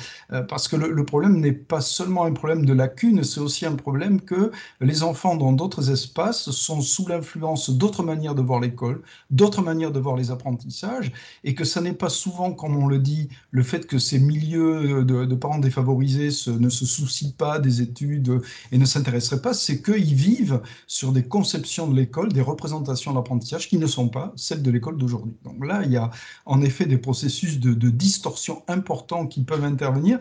parce 0.49 0.69
que 0.69 0.77
le, 0.77 1.05
problème 1.05 1.41
n'est 1.41 1.53
pas 1.53 1.81
seulement 1.81 2.25
un 2.25 2.33
problème 2.33 2.65
de 2.65 2.73
lacune, 2.73 3.25
c'est 3.25 3.41
aussi 3.41 3.67
un 3.67 3.75
problème 3.75 4.21
que 4.21 4.51
les 4.81 5.03
enfants 5.03 5.37
dans 5.37 5.53
d'autres 5.53 5.91
espaces 5.91 6.51
sont 6.51 6.81
sous 6.81 7.07
l'influence 7.09 7.71
d'autres 7.71 8.03
manières 8.03 8.35
de 8.35 8.43
voir 8.43 8.61
l'école, 8.61 9.03
d'autres 9.31 9.63
manières 9.63 9.93
de 9.93 10.01
voir 10.01 10.17
les 10.17 10.31
apprentissages, 10.31 11.13
et 11.45 11.55
que 11.55 11.65
ça 11.65 11.81
n'est 11.81 11.93
pas 11.93 12.09
souvent, 12.09 12.53
comme 12.53 12.77
on 12.77 12.87
le 12.87 12.99
dit, 12.99 13.29
le 13.51 13.63
fait 13.63 13.87
que 13.87 13.99
ces 13.99 14.19
milieux 14.19 15.05
de, 15.05 15.35
parents 15.35 15.59
défavorisés 15.59 16.29
ne 16.47 16.69
se 16.77 16.87
soucient 16.87 17.33
pas 17.37 17.59
des 17.59 17.83
études 17.83 18.41
et 18.71 18.79
ne 18.79 18.85
s'intéresseraient 18.85 19.43
pas, 19.43 19.55
c'est 19.55 19.83
qu'ils 19.83 20.15
vivent 20.15 20.61
sur 20.87 21.13
des 21.13 21.25
conceptions 21.25 21.89
de 21.89 21.97
l'école, 21.97 22.33
des 22.33 22.43
représentations 22.43 23.13
d'apprentissage 23.13 23.69
qui 23.69 23.79
ne 23.79 23.87
sont 23.87 24.09
pas 24.09 24.33
celles 24.37 24.63
de 24.63 24.71
l'école 24.71 24.99
d'aujourd'hui. 24.99 25.35
Donc 25.45 25.65
là, 25.65 25.83
il 25.85 25.93
y 25.93 25.97
a 25.97 26.11
en 26.45 26.63
effet 26.63 26.87
des 26.87 26.99
processus 26.99 27.59
de, 27.59 27.75
de 27.75 27.91
distorsion 27.91 28.63
importants 28.69 29.27
qui 29.27 29.43
peuvent 29.43 29.65
intervenir 29.65 30.19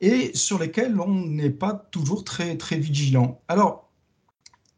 et 0.00 0.32
sur 0.34 0.58
lesquels 0.58 0.98
on 1.00 1.26
n'est 1.26 1.50
pas 1.50 1.74
toujours 1.90 2.24
très, 2.24 2.56
très 2.56 2.76
vigilant. 2.76 3.40
Alors, 3.48 3.91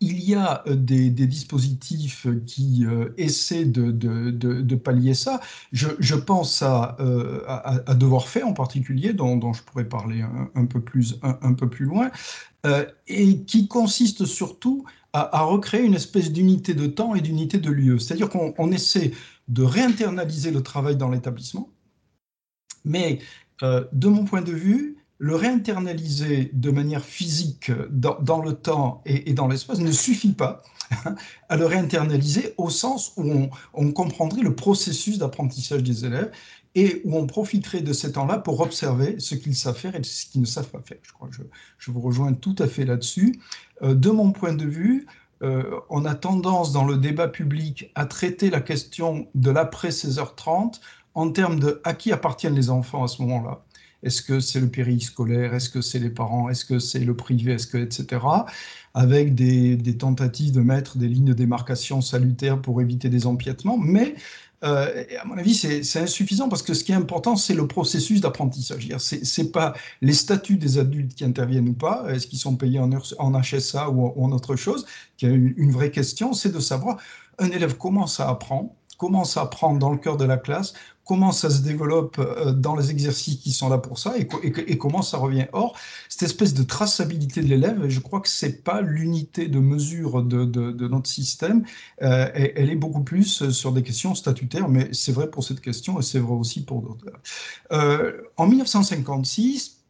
il 0.01 0.23
y 0.23 0.35
a 0.35 0.63
euh, 0.67 0.75
des, 0.75 1.11
dispositifs 1.11 2.27
qui 2.47 2.85
euh, 2.85 3.11
essaient 3.17 3.65
de, 3.65 4.75
pallier 4.77 5.15
ça. 5.15 5.41
Je, 5.73 6.15
pense 6.15 6.63
euh, 6.63 7.43
à, 7.47 7.95
Devoir 7.95 8.29
fait 8.29 8.43
en 8.43 8.53
particulier, 8.53 9.13
dont, 9.13 9.53
je 9.53 9.63
pourrais 9.63 9.89
parler 9.89 10.25
un, 10.55 10.67
peu, 10.67 10.81
plus, 10.81 11.19
un, 11.23 11.55
peu 11.55 11.69
plus 11.69 11.87
loin, 11.87 12.11
et 13.07 13.45
qui 13.45 13.69
consiste 13.69 14.25
surtout 14.25 14.85
à, 15.13 15.43
recréer 15.43 15.83
une 15.83 15.95
espèce 15.95 16.33
d'unité 16.33 16.75
de 16.75 16.87
temps 16.87 17.15
et 17.15 17.21
d'unité 17.21 17.59
de 17.59 17.71
lieu. 17.71 17.99
C'est-à-dire 17.99 18.29
qu'on 18.29 18.73
essaie 18.73 19.13
de 19.49 19.63
réinternaliser 19.63 20.51
le 20.51 20.63
travail 20.63 20.97
dans 20.97 21.11
l'établissement, 21.11 21.71
mais 22.85 23.21
de 23.63 24.09
mon 24.09 24.25
point 24.25 24.43
de 24.43 24.53
vue, 24.53 24.97
le 25.19 25.37
réinternaliser 25.37 26.51
de 26.53 26.71
manière 26.71 27.05
physique 27.05 27.71
dans, 27.91 28.43
le 28.43 28.53
temps 28.53 29.03
et, 29.07 29.33
dans 29.33 29.49
l'espace 29.49 29.79
ne 29.79 29.93
suffit 29.93 30.33
pas 30.33 30.63
à 31.49 31.57
le 31.57 31.67
réinternaliser 31.67 32.55
au 32.59 32.69
sens 32.69 33.13
où 33.17 33.49
on, 33.75 33.93
comprendrait 33.93 34.43
le 34.43 34.55
processus 34.55 35.19
d'apprentissage 35.19 35.83
des 35.83 36.05
élèves 36.05 36.31
et 36.75 37.01
où 37.05 37.17
on 37.17 37.27
profiterait 37.27 37.81
de 37.81 37.93
ces 37.93 38.13
temps-là 38.13 38.39
pour 38.39 38.61
observer 38.61 39.17
ce 39.19 39.37
qu'ils 39.37 39.55
savent 39.55 39.79
faire 39.79 39.95
et 39.95 40.03
ce 40.03 40.27
qu'ils 40.27 40.41
ne 40.41 40.47
savent 40.47 40.69
pas 40.69 40.83
faire. 40.85 40.99
Je 41.03 41.13
crois 41.13 41.29
que 41.29 41.37
je, 41.79 41.91
vous 41.91 42.01
rejoins 42.01 42.33
tout 42.33 42.57
à 42.59 42.67
fait 42.67 42.85
là-dessus. 42.85 43.41
Euh, 43.83 43.95
de 43.95 44.11
mon 44.11 44.33
point 44.33 44.53
de 44.53 44.67
vue, 44.67 45.07
euh, 45.43 45.79
on 45.91 46.05
a 46.05 46.15
tendance 46.15 46.73
dans 46.73 46.85
le 46.85 46.97
débat 46.97 47.29
public 47.29 47.91
à 47.95 48.07
traiter 48.07 48.51
la 48.51 48.61
question 48.61 49.29
de 49.37 49.51
l'après 49.51 49.91
16h30 49.91 50.81
en 51.15 51.31
termes 51.31 51.61
de 51.61 51.81
à 51.85 51.95
qui 51.95 52.13
appartiennent 52.13 52.57
les 52.57 52.71
enfants 52.71 53.05
à 53.05 53.09
ce 53.09 53.23
moment-là. 53.23 53.63
Est-ce 54.05 54.23
que 54.23 54.39
c'est 54.39 54.61
le 54.61 54.69
périscolaire? 54.69 55.55
Est-ce 55.55 55.71
que 55.71 55.81
c'est 55.81 55.99
les 55.99 56.11
parents? 56.11 56.49
Est-ce 56.49 56.65
que 56.65 56.79
c'est 56.79 57.01
le 57.01 57.17
privé? 57.17 57.53
Est-ce 57.53 57.67
que 57.67 57.79
etc. 57.79 58.23
Avec 58.93 59.35
des, 59.35 59.79
tentatives 59.99 60.53
de 60.53 60.61
mettre 60.61 60.99
des 60.99 61.09
lignes 61.09 61.25
de 61.25 61.33
démarcation 61.33 62.01
salutaires 62.01 62.61
pour 62.61 62.81
éviter 62.81 63.09
des 63.09 63.27
empiètements, 63.27 63.79
mais 63.79 64.15
euh, 64.63 65.05
à 65.21 65.25
mon 65.27 65.37
avis, 65.37 65.55
c'est 65.55 66.01
insuffisant 66.01 66.49
parce 66.49 66.63
que 66.63 66.73
ce 66.73 66.85
qui 66.85 66.93
est 66.93 66.95
important, 66.95 67.37
c'est 67.37 67.55
le 67.55 67.67
processus 67.67 68.21
d'apprentissage. 68.21 68.89
Ce 68.99 69.41
n'est 69.41 69.49
pas 69.49 69.75
les 70.01 70.15
statuts 70.15 70.57
des 70.57 70.79
adultes 70.79 71.15
qui 71.15 71.25
interviennent 71.25 71.69
ou 71.69 71.75
pas, 71.75 72.07
est-ce 72.09 72.27
qu'ils 72.27 72.39
sont 72.39 72.57
payés 72.57 72.79
en, 72.79 72.89
HSA 72.89 73.91
ou 73.91 74.23
en, 74.23 74.33
autre 74.33 74.57
chose, 74.57 74.87
une 75.21 75.71
vraie 75.71 75.91
question, 75.91 76.33
c'est 76.33 76.53
de 76.53 76.61
savoir 76.61 76.99
un 77.39 77.51
élève 77.51 77.77
comment 77.77 78.07
ça 78.07 78.29
apprend, 78.29 78.77
comment 78.99 79.25
ça 79.25 79.43
apprend 79.43 79.75
dans 79.75 79.91
le 79.91 79.99
cœur 79.99 80.17
de 80.17 80.25
la 80.25 80.37
classe, 80.37 80.75
comment 81.05 81.33
ça 81.33 81.51
se 81.51 81.61
développe 81.61 82.19
euh, 82.19 82.53
dans 82.53 82.75
les 82.75 82.91
exercices 82.91 83.37
qui 83.37 83.53
sont 83.53 83.69
là 83.69 83.79
pour 83.79 83.99
ça 83.99 84.15
et, 84.17 84.79
comment 84.79 85.03
ça 85.03 85.19
revient. 85.19 85.47
Or, 85.53 85.77
cette 86.09 86.23
espèce 86.23 86.55
de 86.55 86.63
traçabilité 86.63 87.43
de 87.43 87.49
l'élève, 87.49 87.89
je 87.89 88.01
crois 88.01 88.21
que 88.21 88.29
ce 88.29 88.47
n'est 88.47 88.53
pas 88.53 88.81
l'unité 88.81 89.49
de 89.49 89.59
mesure 89.59 90.23
de, 90.23 90.89
notre 90.89 91.09
système. 91.09 91.65
Euh, 92.03 92.31
elle, 92.35 92.71
est 92.71 92.77
beaucoup 92.77 93.03
plus 93.03 93.51
sur 93.51 93.73
des 93.73 93.83
questions 93.83 94.15
statutaires, 94.15 94.69
mais 94.69 94.89
c'est 94.93 95.13
vrai 95.13 95.31
pour 95.31 95.45
cette 95.45 95.61
question 95.61 95.99
et 96.01 96.03
c'est 96.03 96.19
vrai 96.19 96.35
aussi 96.35 96.65
pour 96.65 96.83
d'autres. 96.83 97.05
Euh, 97.73 98.23
en 98.37 98.47
1956, 98.47 99.81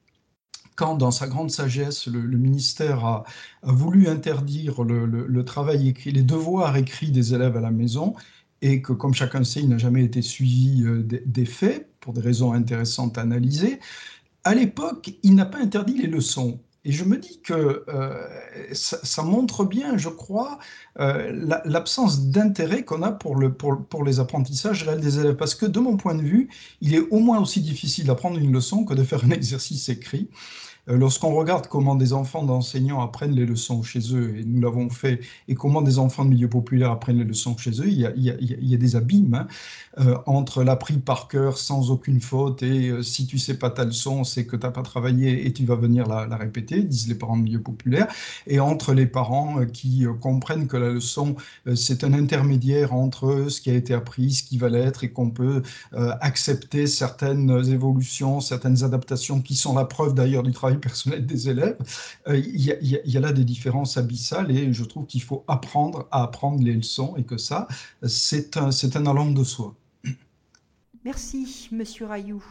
quand, 0.76 0.96
dans 0.96 1.12
sa 1.12 1.28
grande 1.28 1.50
sagesse, 1.50 2.06
le, 2.08 2.20
ministère 2.36 3.04
a, 3.04 3.24
voulu 3.62 4.08
interdire 4.08 4.82
le, 4.82 5.44
travail 5.44 5.88
écrit, 5.88 6.10
les 6.10 6.22
devoirs 6.22 6.76
écrits 6.76 7.12
des 7.12 7.32
élèves 7.32 7.56
à 7.56 7.60
la 7.60 7.70
maison, 7.70 8.14
et 8.64 8.80
que, 8.80 8.94
comme 8.94 9.12
chacun 9.12 9.44
sait, 9.44 9.60
il 9.60 9.68
n'a 9.68 9.76
jamais 9.76 10.02
été 10.04 10.22
suivi 10.22 10.84
euh, 10.84 11.02
des 11.02 11.44
faits, 11.44 11.86
pour 12.00 12.14
des 12.14 12.22
raisons 12.22 12.54
intéressantes 12.54 13.18
à 13.18 13.20
analyser. 13.20 13.78
À 14.42 14.54
l'époque, 14.54 15.12
il 15.22 15.34
n'a 15.34 15.44
pas 15.44 15.58
interdit 15.58 15.98
les 15.98 16.06
leçons. 16.06 16.58
Et 16.84 16.92
je 16.92 17.04
me 17.04 17.16
dis 17.16 17.40
que 17.40 17.84
euh, 17.88 18.26
ça, 18.72 19.22
montre 19.22 19.64
bien, 19.64 19.96
je 19.96 20.10
crois, 20.10 20.58
euh, 21.00 21.60
l'absence 21.64 22.26
d'intérêt 22.26 22.84
qu'on 22.84 23.02
a 23.02 23.10
pour, 23.10 23.36
le, 23.36 23.52
pour, 23.52 23.84
pour, 23.86 24.04
les 24.04 24.20
apprentissages 24.20 24.82
réels 24.82 25.00
des 25.00 25.18
élèves. 25.18 25.36
Parce 25.36 25.54
que 25.54 25.64
de 25.64 25.80
mon 25.80 25.96
point 25.96 26.14
de 26.14 26.22
vue, 26.22 26.50
il 26.82 26.94
est 26.94 27.00
au 27.10 27.20
moins 27.20 27.40
aussi 27.40 27.62
difficile 27.62 28.06
d'apprendre 28.06 28.38
une 28.38 28.52
leçon 28.52 28.84
que 28.84 28.92
de 28.92 29.02
faire 29.02 29.24
un 29.24 29.30
exercice 29.30 29.88
écrit. 29.88 30.28
Euh, 30.88 30.98
lorsqu'on 30.98 31.34
regarde 31.34 31.66
comment 31.68 31.94
des 31.94 32.12
enfants 32.12 32.44
d'enseignants 32.44 33.00
apprennent 33.00 33.34
les 33.34 33.46
leçons 33.46 33.82
chez 33.82 34.14
eux, 34.14 34.36
et 34.36 34.44
nous 34.44 34.60
l'avons 34.60 34.90
fait, 34.90 35.20
et 35.48 35.54
comment 35.54 35.80
des 35.80 35.98
enfants 35.98 36.24
de 36.24 36.30
milieu 36.30 36.48
populaire 36.48 36.90
apprennent 36.90 37.18
les 37.18 37.24
leçons 37.24 37.56
chez 37.56 37.70
eux, 37.80 37.88
il 37.88 37.98
y 37.98 38.74
a, 38.74 38.76
des 38.76 38.96
abîmes 38.96 39.46
hein, 39.96 40.22
entre 40.26 40.62
l'appris 40.62 40.98
par 40.98 41.28
cœur 41.28 41.56
sans 41.58 41.90
aucune 41.90 42.20
faute 42.20 42.62
et 42.62 42.92
si 43.02 43.26
tu 43.26 43.38
sais 43.38 43.58
pas 43.58 43.70
ta 43.70 43.84
leçon, 43.84 44.24
c'est 44.24 44.46
que 44.46 44.56
tu 44.56 44.66
n'as 44.66 44.72
pas 44.72 44.82
travaillé 44.82 45.46
et 45.46 45.52
tu 45.52 45.64
vas 45.64 45.76
venir 45.76 46.06
la, 46.06 46.36
répéter, 46.36 46.73
disent 46.82 47.08
les 47.08 47.14
parents 47.14 47.36
de 47.36 47.42
milieu 47.42 47.60
populaire, 47.60 48.08
et 48.46 48.60
entre 48.60 48.92
les 48.94 49.06
parents 49.06 49.64
qui 49.66 50.04
comprennent 50.20 50.66
que 50.66 50.76
la 50.76 50.90
leçon, 50.90 51.36
c'est 51.74 52.04
un 52.04 52.12
intermédiaire 52.12 52.94
entre 52.94 53.46
ce 53.48 53.60
qui 53.60 53.70
a 53.70 53.74
été 53.74 53.94
appris, 53.94 54.32
ce 54.32 54.42
qui 54.42 54.58
va 54.58 54.68
l'être, 54.68 55.04
et 55.04 55.10
qu'on 55.10 55.30
peut 55.30 55.62
accepter 55.92 56.86
certaines 56.86 57.50
évolutions, 57.68 58.40
certaines 58.40 58.84
adaptations 58.84 59.40
qui 59.40 59.54
sont 59.54 59.74
la 59.74 59.84
preuve 59.84 60.14
d'ailleurs 60.14 60.42
du 60.42 60.52
travail 60.52 60.78
personnel 60.78 61.26
des 61.26 61.48
élèves. 61.48 61.78
Il 62.28 62.60
y, 62.60 63.16
a 63.16 63.20
là 63.20 63.32
des 63.32 63.44
différences 63.44 63.96
abyssales 63.96 64.50
et 64.50 64.72
je 64.72 64.84
trouve 64.84 65.06
qu'il 65.06 65.22
faut 65.22 65.44
apprendre 65.48 66.08
à 66.10 66.22
apprendre 66.24 66.62
les 66.62 66.74
leçons 66.74 67.14
et 67.16 67.24
que 67.24 67.36
ça, 67.36 67.68
c'est 68.06 68.56
un, 68.56 68.70
un 68.70 69.06
allant 69.06 69.30
de 69.30 69.44
soi. 69.44 69.74
Merci, 71.04 71.68
Monsieur 71.72 72.06
Rayou. 72.06 72.42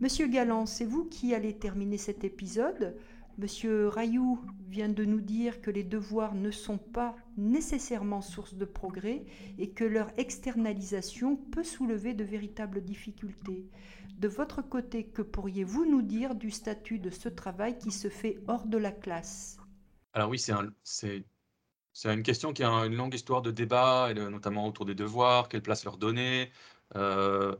Monsieur 0.00 0.26
Galland, 0.28 0.66
c'est 0.66 0.84
vous 0.84 1.04
qui 1.04 1.34
allez 1.34 1.54
terminer 1.54 1.96
cet 1.96 2.24
épisode. 2.24 2.94
Monsieur 3.38 3.86
Rayou 3.86 4.40
vient 4.68 4.88
de 4.88 5.04
nous 5.04 5.20
dire 5.20 5.60
que 5.60 5.70
les 5.70 5.84
devoirs 5.84 6.34
ne 6.34 6.50
sont 6.50 6.76
pas 6.76 7.14
nécessairement 7.36 8.20
source 8.20 8.54
de 8.54 8.64
progrès 8.64 9.26
et 9.58 9.70
que 9.70 9.84
leur 9.84 10.10
externalisation 10.18 11.36
peut 11.36 11.62
soulever 11.62 12.14
de 12.14 12.24
véritables 12.24 12.82
difficultés. 12.82 13.70
De 14.18 14.26
votre 14.26 14.60
côté, 14.60 15.04
que 15.04 15.22
pourriez-vous 15.22 15.88
nous 15.88 16.02
dire 16.02 16.34
du 16.34 16.50
statut 16.50 16.98
de 16.98 17.10
ce 17.10 17.28
travail 17.28 17.78
qui 17.78 17.92
se 17.92 18.08
fait 18.08 18.40
hors 18.48 18.66
de 18.66 18.76
la 18.76 18.90
classe? 18.90 19.58
Alors 20.14 20.30
oui, 20.30 20.40
c'est 20.40 20.52
une 22.04 22.22
question 22.24 22.52
qui 22.52 22.64
a 22.64 22.70
une 22.70 22.96
longue 22.96 23.14
histoire 23.14 23.40
de 23.40 23.52
débat, 23.52 24.12
notamment 24.14 24.66
autour 24.66 24.84
des 24.84 24.96
devoirs, 24.96 25.48
quelle 25.48 25.62
place 25.62 25.84
leur 25.84 25.96
donner. 25.96 26.50
Euh, 26.96 27.54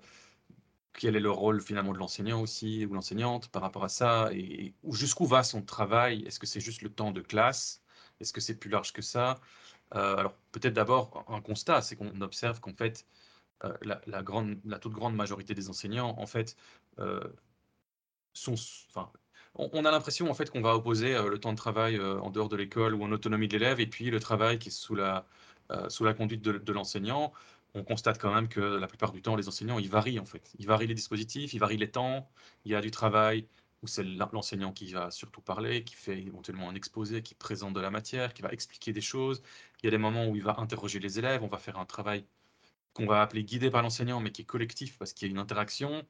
quel 0.93 1.17
est 1.17 1.21
le 1.21 1.31
rôle 1.31 1.61
finalement 1.61 1.93
de 1.93 1.99
l'enseignant 1.99 2.41
aussi 2.41 2.85
ou 2.87 2.95
l'enseignante 2.95 3.49
par 3.49 3.63
rapport 3.63 3.85
à 3.85 3.89
ça 3.89 4.31
et, 4.33 4.75
jusqu'où 4.91 5.27
va 5.27 5.43
son 5.43 5.63
travail? 5.63 6.25
Est-ce 6.25 6.39
que 6.39 6.47
c'est 6.47 6.61
juste 6.61 6.83
le 6.83 6.91
temps 6.91 7.13
de 7.13 7.21
classe? 7.21 7.83
Est-ce 8.21 8.33
que 8.33 8.41
c'est 8.41 8.57
plus 8.57 8.71
large 8.71 8.93
que 8.93 9.03
ça? 9.03 9.41
Euh, 9.95 10.17
Alors 10.17 10.35
peut-être 10.53 10.75
d'abord 10.75 11.25
un 11.29 11.41
constat, 11.41 11.83
c'est 11.83 11.97
qu'on 11.97 12.21
observe 12.21 12.61
qu'en 12.61 12.75
fait 12.75 13.07
euh, 13.65 13.77
la, 13.83 14.23
toute 14.79 14.93
grande 14.93 15.15
majorité 15.15 15.55
des 15.55 15.69
enseignants 15.69 16.15
en 16.19 16.27
fait 16.27 16.57
sont, 18.33 18.55
enfin, 18.91 19.11
on, 19.55 19.85
a 19.85 19.91
l'impression 19.91 20.31
en 20.31 20.35
fait 20.35 20.51
qu'on 20.51 20.61
va 20.61 20.75
opposer 20.75 21.17
le 21.23 21.39
temps 21.39 21.53
de 21.53 21.57
travail 21.57 22.01
en 22.01 22.31
dehors 22.31 22.49
de 22.49 22.57
l'école 22.57 22.95
ou 22.95 23.03
en 23.05 23.13
autonomie 23.13 23.49
de 23.49 23.53
l'élève 23.55 23.81
et 23.81 23.87
puis 23.87 24.11
le 24.11 24.21
travail 24.21 24.59
qui 24.59 24.69
est 24.69 24.73
sous 24.73 24.95
la 24.95 25.27
sous 25.89 26.05
la 26.05 26.15
conduite 26.15 26.43
de 26.43 26.73
l'enseignant 26.73 27.33
on 27.75 27.85
constate 27.85 28.19
quand 28.19 28.35
même 28.35 28.49
que 28.49 28.61
la 28.61 28.87
plupart 28.87 29.13
du 29.13 29.23
temps, 29.23 29.37
les 29.37 29.49
enseignants, 29.49 29.79
ils 29.79 29.89
varient 29.91 30.19
en 30.19 30.25
fait. 30.25 30.53
Ils 30.59 30.67
varient 30.67 30.87
les 30.87 30.95
dispositifs, 30.95 31.53
ils 31.53 31.59
varient 31.59 31.77
les 31.77 31.91
temps. 31.91 32.29
Il 32.65 32.73
y 32.73 32.75
a 32.75 32.81
du 32.81 32.91
travail 32.91 33.47
où 33.83 33.87
c'est 33.87 34.03
l'enseignant 34.05 34.73
qui 34.73 34.93
va 34.93 35.11
surtout 35.11 35.41
parler, 35.41 35.85
qui 35.85 35.95
fait 35.95 36.19
éventuellement 36.19 36.69
un 36.69 36.75
exposé, 36.75 37.23
qui 37.23 37.35
présente 37.35 37.75
de 37.75 37.81
la 37.81 37.91
matière, 37.91 38.35
qui 38.35 38.43
va 38.43 38.51
expliquer 38.51 38.93
des 38.93 39.01
choses. 39.01 39.43
Il 39.83 39.87
y 39.87 39.89
a 39.89 39.91
des 39.91 39.99
moments 39.99 40.27
où 40.27 40.37
il 40.37 40.43
va 40.43 40.57
interroger 40.59 40.99
les 40.99 41.19
élèves. 41.19 41.43
On 41.45 41.49
va 41.49 41.59
faire 41.59 41.79
un 41.79 41.85
travail 41.85 42.25
qu'on 42.95 43.07
va 43.07 43.23
appeler 43.23 43.45
guidé 43.45 43.71
par 43.71 43.83
l'enseignant, 43.83 44.21
mais 44.21 44.33
qui 44.33 44.43
est 44.43 44.47
collectif 44.47 44.99
parce 44.99 45.13
qu'il 45.13 45.29
y 45.29 45.31
a 45.31 45.33
une 45.33 45.39
interaction. 45.39 46.05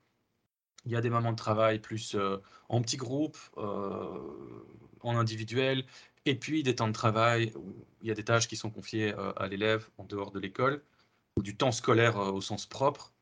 Il 0.87 0.93
y 0.93 0.97
a 0.97 1.01
des 1.01 1.11
moments 1.11 1.33
de 1.33 1.37
travail 1.37 1.81
plus 1.81 2.15
euh, 2.15 2.39
en 2.69 2.81
petits 2.81 2.97
groupes, 2.97 3.39
euh, 3.59 4.65
en 5.01 5.17
individuel, 5.17 5.85
et 6.25 6.35
puis 6.35 6.63
des 6.63 6.75
temps 6.75 6.89
de 6.89 6.93
travail 6.93 7.53
où 7.57 7.75
il 8.01 8.09
y 8.09 8.11
a 8.11 8.15
des 8.15 8.25
tâches 8.25 8.49
qui 8.49 8.57
sont 8.57 8.71
confiées 8.71 9.13
euh, 9.15 9.33
à 9.37 9.49
l'élève 9.49 9.89
en 9.99 10.05
dehors 10.05 10.31
de 10.31 10.39
l'école 10.39 10.83
du 11.43 11.57
temps 11.57 11.73
scolaire 11.73 12.19
euh, 12.19 12.31
au 12.31 12.41
sens 12.41 12.67
propre. 12.67 13.13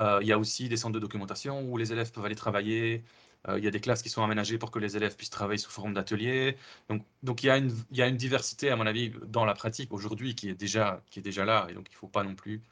Euh, 0.00 0.18
il 0.22 0.28
y 0.28 0.32
a 0.32 0.38
aussi 0.38 0.68
des 0.68 0.76
centres 0.76 0.94
de 0.94 0.98
documentation 0.98 1.62
où 1.62 1.76
les 1.76 1.92
élèves 1.92 2.12
peuvent 2.12 2.24
aller 2.24 2.34
travailler. 2.34 3.04
Euh, 3.48 3.58
il 3.58 3.64
y 3.64 3.68
a 3.68 3.70
des 3.70 3.80
classes 3.80 4.02
qui 4.02 4.08
sont 4.08 4.22
aménagées 4.22 4.58
pour 4.58 4.70
que 4.70 4.78
les 4.78 4.96
élèves 4.96 5.16
puissent 5.16 5.30
travailler 5.30 5.58
sous 5.58 5.70
forme 5.70 5.94
d'atelier. 5.94 6.56
Donc, 6.88 7.04
donc 7.22 7.42
il, 7.42 7.46
y 7.46 7.50
a 7.50 7.56
une, 7.56 7.74
il 7.90 7.98
y 7.98 8.02
a 8.02 8.06
une 8.06 8.16
diversité, 8.16 8.70
à 8.70 8.76
mon 8.76 8.86
avis, 8.86 9.12
dans 9.26 9.44
la 9.44 9.54
pratique 9.54 9.92
aujourd'hui 9.92 10.34
qui, 10.34 10.48
est 10.48 10.54
déjà, 10.54 11.02
qui 11.10 11.18
est 11.20 11.22
déjà 11.22 11.44
là. 11.44 11.66
Et 11.70 11.74
donc, 11.74 11.88
il 11.90 11.94
ne 11.94 11.98
faut 11.98 12.08
pas 12.08 12.24
non 12.24 12.34
plus 12.34 12.62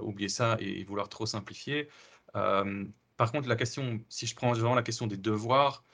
oublier 0.00 0.28
ça 0.28 0.56
et, 0.58 0.82
vouloir 0.84 1.08
trop 1.08 1.24
simplifier. 1.26 1.88
par 2.32 3.32
contre, 3.32 3.48
la 3.48 3.56
question, 3.56 4.00
si 4.08 4.26
je 4.26 4.34
prends 4.34 4.52
vraiment 4.52 4.74
la 4.74 4.82
question 4.82 5.06
des 5.06 5.16
devoirs, 5.16 5.84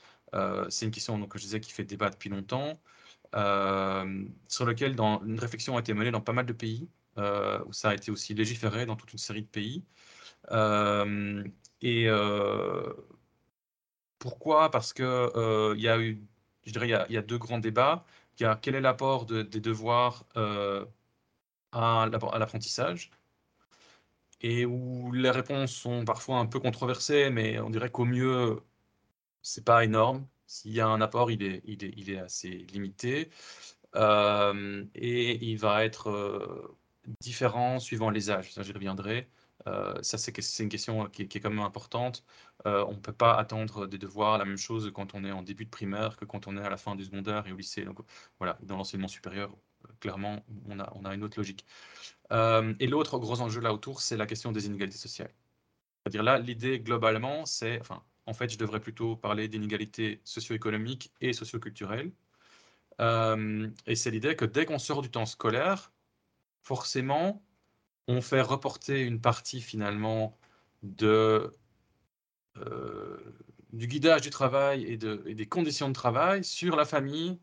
c'est 0.70 0.86
une 0.86 0.90
question 0.90 1.18
donc, 1.18 1.30
que 1.32 1.38
je 1.38 1.44
disais 1.44 1.60
qui 1.60 1.72
fait 1.72 1.84
débat 1.84 2.10
depuis 2.10 2.30
longtemps, 2.30 2.80
sur 4.48 4.64
lequel 4.64 4.96
dans, 4.96 5.22
une 5.24 5.38
réflexion 5.38 5.76
a 5.76 5.80
été 5.80 5.92
menée 5.94 6.10
dans 6.10 6.20
pas 6.22 6.32
mal 6.32 6.46
de 6.46 6.52
pays. 6.54 6.88
Euh, 7.18 7.62
où 7.66 7.72
ça 7.72 7.90
a 7.90 7.94
été 7.94 8.10
aussi 8.10 8.34
légiféré 8.34 8.86
dans 8.86 8.96
toute 8.96 9.12
une 9.12 9.18
série 9.18 9.42
de 9.42 9.46
pays. 9.48 9.84
Euh, 10.52 11.44
et 11.82 12.08
euh, 12.08 12.92
pourquoi? 14.18 14.70
Parce 14.70 14.92
que 14.92 15.74
il 15.76 15.80
y 15.82 15.88
a 15.88 15.98
eu, 15.98 16.20
je 16.66 16.72
dirais, 16.72 16.88
il 17.08 17.14
y 17.14 17.18
a, 17.18 17.22
deux 17.22 17.38
grands 17.38 17.58
débats. 17.58 18.04
Il 18.38 18.42
y 18.44 18.46
a 18.46 18.56
quel 18.56 18.74
est 18.74 18.80
l'apport 18.80 19.26
des 19.26 19.44
devoirs 19.60 20.26
à 21.72 22.08
l'apprentissage? 22.38 23.10
Et 24.40 24.66
où 24.66 25.12
les 25.12 25.30
réponses 25.30 25.72
sont 25.72 26.04
parfois 26.04 26.38
un 26.38 26.46
peu 26.46 26.60
controversées, 26.60 27.30
mais 27.30 27.58
on 27.60 27.70
dirait 27.70 27.90
qu'au 27.90 28.04
mieux, 28.04 28.60
c'est 29.42 29.64
pas 29.64 29.84
énorme. 29.84 30.26
S'il 30.46 30.72
y 30.72 30.80
a 30.80 30.88
un 30.88 31.00
apport, 31.00 31.30
il 31.30 31.42
est 31.42 32.18
assez 32.18 32.50
limité. 32.50 33.30
et 33.94 35.50
il 35.50 35.58
va 35.58 35.84
être 35.84 36.76
différents 37.20 37.78
suivant 37.78 38.10
les 38.10 38.30
âges. 38.30 38.52
Ça, 38.52 38.62
j'y 38.62 38.72
reviendrai. 38.72 39.28
Euh, 39.66 39.94
ça, 40.02 40.18
c'est 40.18 40.62
une 40.62 40.68
question 40.68 41.08
qui 41.08 41.22
est, 41.22 41.40
quand 41.40 41.50
même 41.50 41.60
importante. 41.60 42.24
Euh, 42.66 42.84
on 42.86 42.92
ne 42.94 42.98
peut 42.98 43.12
pas 43.12 43.34
attendre 43.34 43.86
des 43.86 43.98
devoirs 43.98 44.38
la 44.38 44.44
même 44.44 44.56
chose 44.56 44.90
quand 44.94 45.14
on 45.14 45.24
est 45.24 45.32
en 45.32 45.42
début 45.42 45.64
de 45.64 45.70
primaire 45.70 46.16
que 46.16 46.24
quand 46.24 46.46
on 46.46 46.56
est 46.56 46.60
à 46.60 46.70
la 46.70 46.76
fin 46.76 46.96
du 46.96 47.04
secondaire 47.04 47.46
et 47.46 47.52
au 47.52 47.56
lycée. 47.56 47.84
Donc 47.84 47.98
voilà, 48.38 48.58
dans 48.62 48.76
l'enseignement 48.76 49.08
supérieur, 49.08 49.54
clairement, 50.00 50.44
on 50.68 50.78
a, 50.80 51.14
une 51.14 51.24
autre 51.24 51.38
logique. 51.38 51.64
Euh, 52.32 52.74
et 52.80 52.86
l'autre 52.86 53.18
gros 53.18 53.40
enjeu 53.40 53.60
là 53.60 53.72
autour, 53.72 54.00
c'est 54.02 54.16
la 54.16 54.26
question 54.26 54.52
des 54.52 54.66
inégalités 54.66 54.98
sociales. 54.98 55.32
C'est-à-dire 56.02 56.22
là, 56.22 56.38
l'idée 56.38 56.80
globalement, 56.80 57.46
c'est, 57.46 57.80
enfin, 57.80 58.02
en 58.26 58.34
fait, 58.34 58.50
je 58.50 58.58
devrais 58.58 58.80
plutôt 58.80 59.16
parler 59.16 59.48
d'inégalités 59.48 60.20
socio-économiques 60.24 61.12
et 61.20 61.32
socio-culturelles. 61.32 62.12
et 63.00 63.96
c'est 63.96 64.10
l'idée 64.10 64.36
que 64.36 64.44
dès 64.44 64.66
qu'on 64.66 64.78
sort 64.78 65.02
du 65.02 65.10
temps 65.10 65.26
scolaire, 65.26 65.93
forcément, 66.64 67.42
on 68.08 68.20
fait 68.20 68.40
reporter 68.40 69.02
une 69.02 69.20
partie 69.20 69.60
finalement 69.60 70.36
de, 70.82 71.52
euh, 72.58 73.18
du 73.72 73.86
guidage 73.86 74.22
du 74.22 74.30
travail 74.30 74.84
et, 74.84 74.96
de, 74.96 75.16
des 75.16 75.46
conditions 75.46 75.88
de 75.88 75.94
travail 75.94 76.44
sur 76.44 76.76
la 76.76 76.84
famille, 76.84 77.38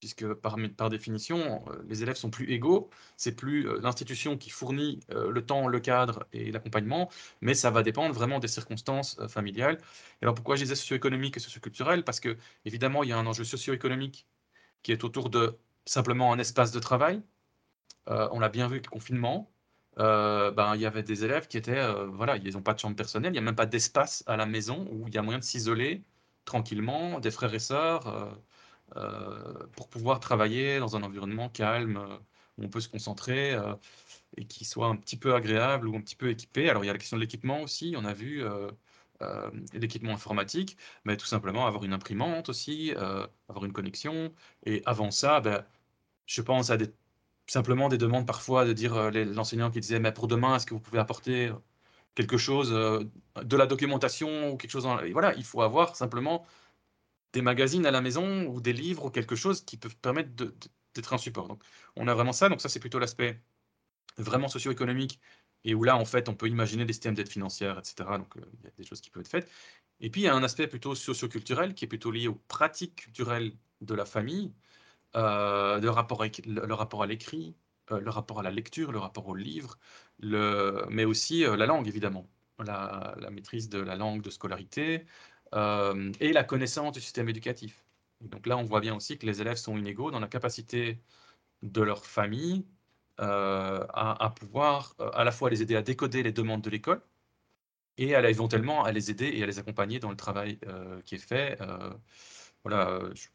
puisque 0.00 0.32
par, 0.34 0.56
par 0.76 0.90
définition, 0.90 1.64
euh, 1.68 1.82
les 1.88 2.02
élèves 2.02 2.16
sont 2.16 2.30
plus 2.30 2.50
égaux, 2.50 2.90
c'est 3.16 3.34
plus 3.36 3.68
euh, 3.68 3.78
l'institution 3.80 4.36
qui 4.38 4.50
fournit 4.50 5.00
le 5.08 5.44
temps, 5.44 5.68
le 5.68 5.80
cadre 5.80 6.26
et 6.32 6.50
l'accompagnement, 6.52 7.10
mais 7.40 7.54
ça 7.54 7.70
va 7.70 7.82
dépendre 7.82 8.14
vraiment 8.14 8.38
des 8.38 8.48
circonstances 8.48 9.18
familiales. 9.28 9.78
Et 10.20 10.24
alors 10.24 10.34
pourquoi 10.34 10.56
je 10.56 10.62
disais 10.62 10.76
socio-économique 10.76 11.36
et 11.36 11.40
socio-culturel? 11.40 12.04
Parce 12.04 12.20
que 12.20 12.36
évidemment, 12.64 13.02
il 13.02 13.10
y 13.10 13.12
a 13.12 13.18
un 13.18 13.26
enjeu 13.26 13.44
socio-économique 13.44 14.26
qui 14.82 14.92
est 14.92 15.04
autour 15.04 15.30
de 15.30 15.58
simplement 15.86 16.32
un 16.32 16.38
espace 16.38 16.72
de 16.72 16.80
travail, 16.80 17.22
on 18.06 18.38
l'a 18.40 18.48
bien 18.48 18.66
vu 18.68 18.74
avec 18.74 18.86
le 18.86 18.90
confinement, 18.90 19.50
euh, 19.98 20.50
ben, 20.50 20.74
il 20.74 20.82
y 20.82 20.86
avait 20.86 21.02
des 21.02 21.24
élèves 21.24 21.48
qui 21.48 21.56
étaient, 21.56 21.78
euh, 21.78 22.06
voilà, 22.06 22.36
ils 22.36 22.52
n'ont 22.52 22.62
pas 22.62 22.74
de 22.74 22.78
chambre 22.78 22.96
personnelle, 22.96 23.30
il 23.30 23.34
n'y 23.34 23.38
a 23.38 23.42
même 23.42 23.56
pas 23.56 23.66
d'espace 23.66 24.22
à 24.26 24.36
la 24.36 24.44
maison 24.46 24.86
où 24.90 25.08
il 25.08 25.14
y 25.14 25.18
a 25.18 25.22
moyen 25.22 25.38
de 25.38 25.44
s'isoler 25.44 26.04
tranquillement, 26.44 27.18
des 27.20 27.30
frères 27.30 27.54
et 27.54 27.58
sœurs, 27.58 28.38
pour 29.72 29.88
pouvoir 29.88 30.20
travailler 30.20 30.78
dans 30.78 30.96
un 30.96 31.02
environnement 31.02 31.48
calme, 31.48 31.98
où 32.58 32.64
on 32.64 32.68
peut 32.68 32.80
se 32.80 32.88
concentrer 32.88 33.56
et 34.36 34.44
qui 34.46 34.64
soit 34.64 34.86
un 34.88 34.96
petit 34.96 35.16
peu 35.16 35.34
agréable 35.34 35.88
ou 35.88 35.96
un 35.96 36.00
petit 36.00 36.16
peu 36.16 36.30
équipé. 36.30 36.70
Alors 36.70 36.84
il 36.84 36.86
y 36.86 36.90
a 36.90 36.92
la 36.92 36.98
question 36.98 37.16
de 37.16 37.22
l'équipement 37.22 37.62
aussi, 37.62 37.94
on 37.98 38.04
a 38.04 38.12
vu 38.12 38.44
l'équipement 39.74 40.12
informatique, 40.14 40.76
mais 41.04 41.16
tout 41.16 41.26
simplement 41.26 41.66
avoir 41.66 41.84
une 41.84 41.92
imprimante 41.92 42.48
aussi, 42.48 42.92
avoir 43.48 43.64
une 43.64 43.72
connexion. 43.72 44.32
Et 44.64 44.82
avant 44.86 45.10
ça, 45.10 45.40
ben, 45.40 45.64
je 46.26 46.42
pense 46.42 46.70
à 46.70 46.76
des 46.76 46.92
simplement 47.46 47.88
des 47.88 47.98
demandes 47.98 48.26
parfois 48.26 48.64
de 48.64 48.72
dire 48.72 48.94
euh, 48.94 49.10
l'enseignant 49.10 49.70
qui 49.70 49.80
disait 49.80 50.00
mais 50.00 50.12
pour 50.12 50.28
demain 50.28 50.56
est-ce 50.56 50.66
que 50.66 50.74
vous 50.74 50.80
pouvez 50.80 50.98
apporter 50.98 51.52
quelque 52.14 52.38
chose 52.38 52.72
euh, 52.72 53.04
de 53.44 53.56
la 53.56 53.66
documentation 53.66 54.52
ou 54.52 54.56
quelque 54.56 54.70
chose 54.72 54.86
voilà 55.12 55.34
il 55.36 55.44
faut 55.44 55.62
avoir 55.62 55.96
simplement 55.96 56.46
des 57.32 57.42
magazines 57.42 57.86
à 57.86 57.90
la 57.90 58.00
maison 58.00 58.46
ou 58.46 58.60
des 58.60 58.72
livres 58.72 59.06
ou 59.06 59.10
quelque 59.10 59.36
chose 59.36 59.64
qui 59.64 59.76
peuvent 59.76 59.96
permettre 59.98 60.30
d'être 60.94 61.12
un 61.12 61.18
support. 61.18 61.48
Donc 61.48 61.62
on 61.96 62.08
a 62.08 62.14
vraiment 62.14 62.32
ça. 62.32 62.48
Donc 62.48 62.60
ça 62.60 62.68
c'est 62.68 62.80
plutôt 62.80 62.98
l'aspect 62.98 63.42
vraiment 64.18 64.48
socio-économique 64.48 65.20
et 65.64 65.74
où 65.74 65.84
là 65.84 65.96
en 65.96 66.04
fait 66.04 66.28
on 66.28 66.34
peut 66.34 66.48
imaginer 66.48 66.84
des 66.86 66.92
systèmes 66.94 67.14
d'aide 67.14 67.28
financière 67.28 67.78
etc 67.78 67.96
donc 68.18 68.36
euh, 68.38 68.42
il 68.60 68.64
y 68.64 68.68
a 68.68 68.70
des 68.76 68.84
choses 68.84 69.00
qui 69.00 69.10
peuvent 69.10 69.22
être 69.22 69.28
faites. 69.30 69.50
Et 70.00 70.10
puis 70.10 70.22
il 70.22 70.24
y 70.24 70.28
a 70.28 70.34
un 70.34 70.42
aspect 70.44 70.68
plutôt 70.68 70.94
socio-culturel 70.94 71.74
qui 71.74 71.84
est 71.86 71.88
plutôt 71.88 72.10
lié 72.10 72.28
aux 72.28 72.34
pratiques 72.48 72.96
culturelles 72.96 73.56
de 73.82 73.94
la 73.94 74.04
famille. 74.06 74.54
euh, 74.54 74.65
le, 75.16 75.88
rapport 75.88 76.24
le, 76.24 76.74
rapport 76.74 77.02
à 77.02 77.06
l'écrit, 77.06 77.56
euh, 77.92 78.00
le 78.00 78.10
rapport 78.10 78.40
à 78.40 78.42
la 78.42 78.50
lecture, 78.50 78.92
le 78.92 78.98
rapport 78.98 79.28
au 79.28 79.34
livre, 79.34 79.78
mais 80.20 81.04
aussi 81.04 81.44
euh, 81.44 81.56
la 81.56 81.66
langue, 81.66 81.88
évidemment, 81.88 82.28
la, 82.58 83.16
maîtrise 83.30 83.68
de 83.68 83.78
la 83.78 83.96
langue 83.96 84.22
de 84.22 84.30
scolarité 84.30 85.06
et 85.52 86.32
la 86.32 86.44
connaissance 86.44 86.92
du 86.92 87.00
système 87.00 87.28
éducatif. 87.28 87.84
donc 88.20 88.46
là, 88.46 88.56
on 88.58 88.64
voit 88.64 88.80
bien 88.80 88.94
aussi 88.96 89.16
que 89.18 89.26
les 89.26 89.40
élèves 89.40 89.56
sont 89.56 89.76
inégaux 89.78 90.10
dans 90.10 90.20
la 90.20 90.28
capacité 90.28 91.00
de 91.62 91.82
leur 91.82 92.04
famille 92.06 92.66
à, 93.18 94.34
pouvoir 94.38 94.94
à 95.14 95.24
la 95.24 95.32
fois 95.32 95.50
les 95.50 95.62
aider 95.62 95.76
à 95.76 95.82
décoder 95.82 96.22
les 96.22 96.32
demandes 96.32 96.62
de 96.62 96.70
l'école 96.70 97.00
et 97.98 98.14
à, 98.14 98.28
éventuellement 98.28 98.84
à 98.84 98.92
les 98.92 99.10
aider 99.10 99.30
et 99.34 99.42
à 99.42 99.46
les 99.46 99.58
accompagner 99.58 99.98
dans 100.00 100.10
le 100.10 100.16
travail 100.16 100.58
qui 101.04 101.14
est 101.14 101.18
fait 101.18 101.58
voilà, 102.64 103.00
je, 103.14 103.28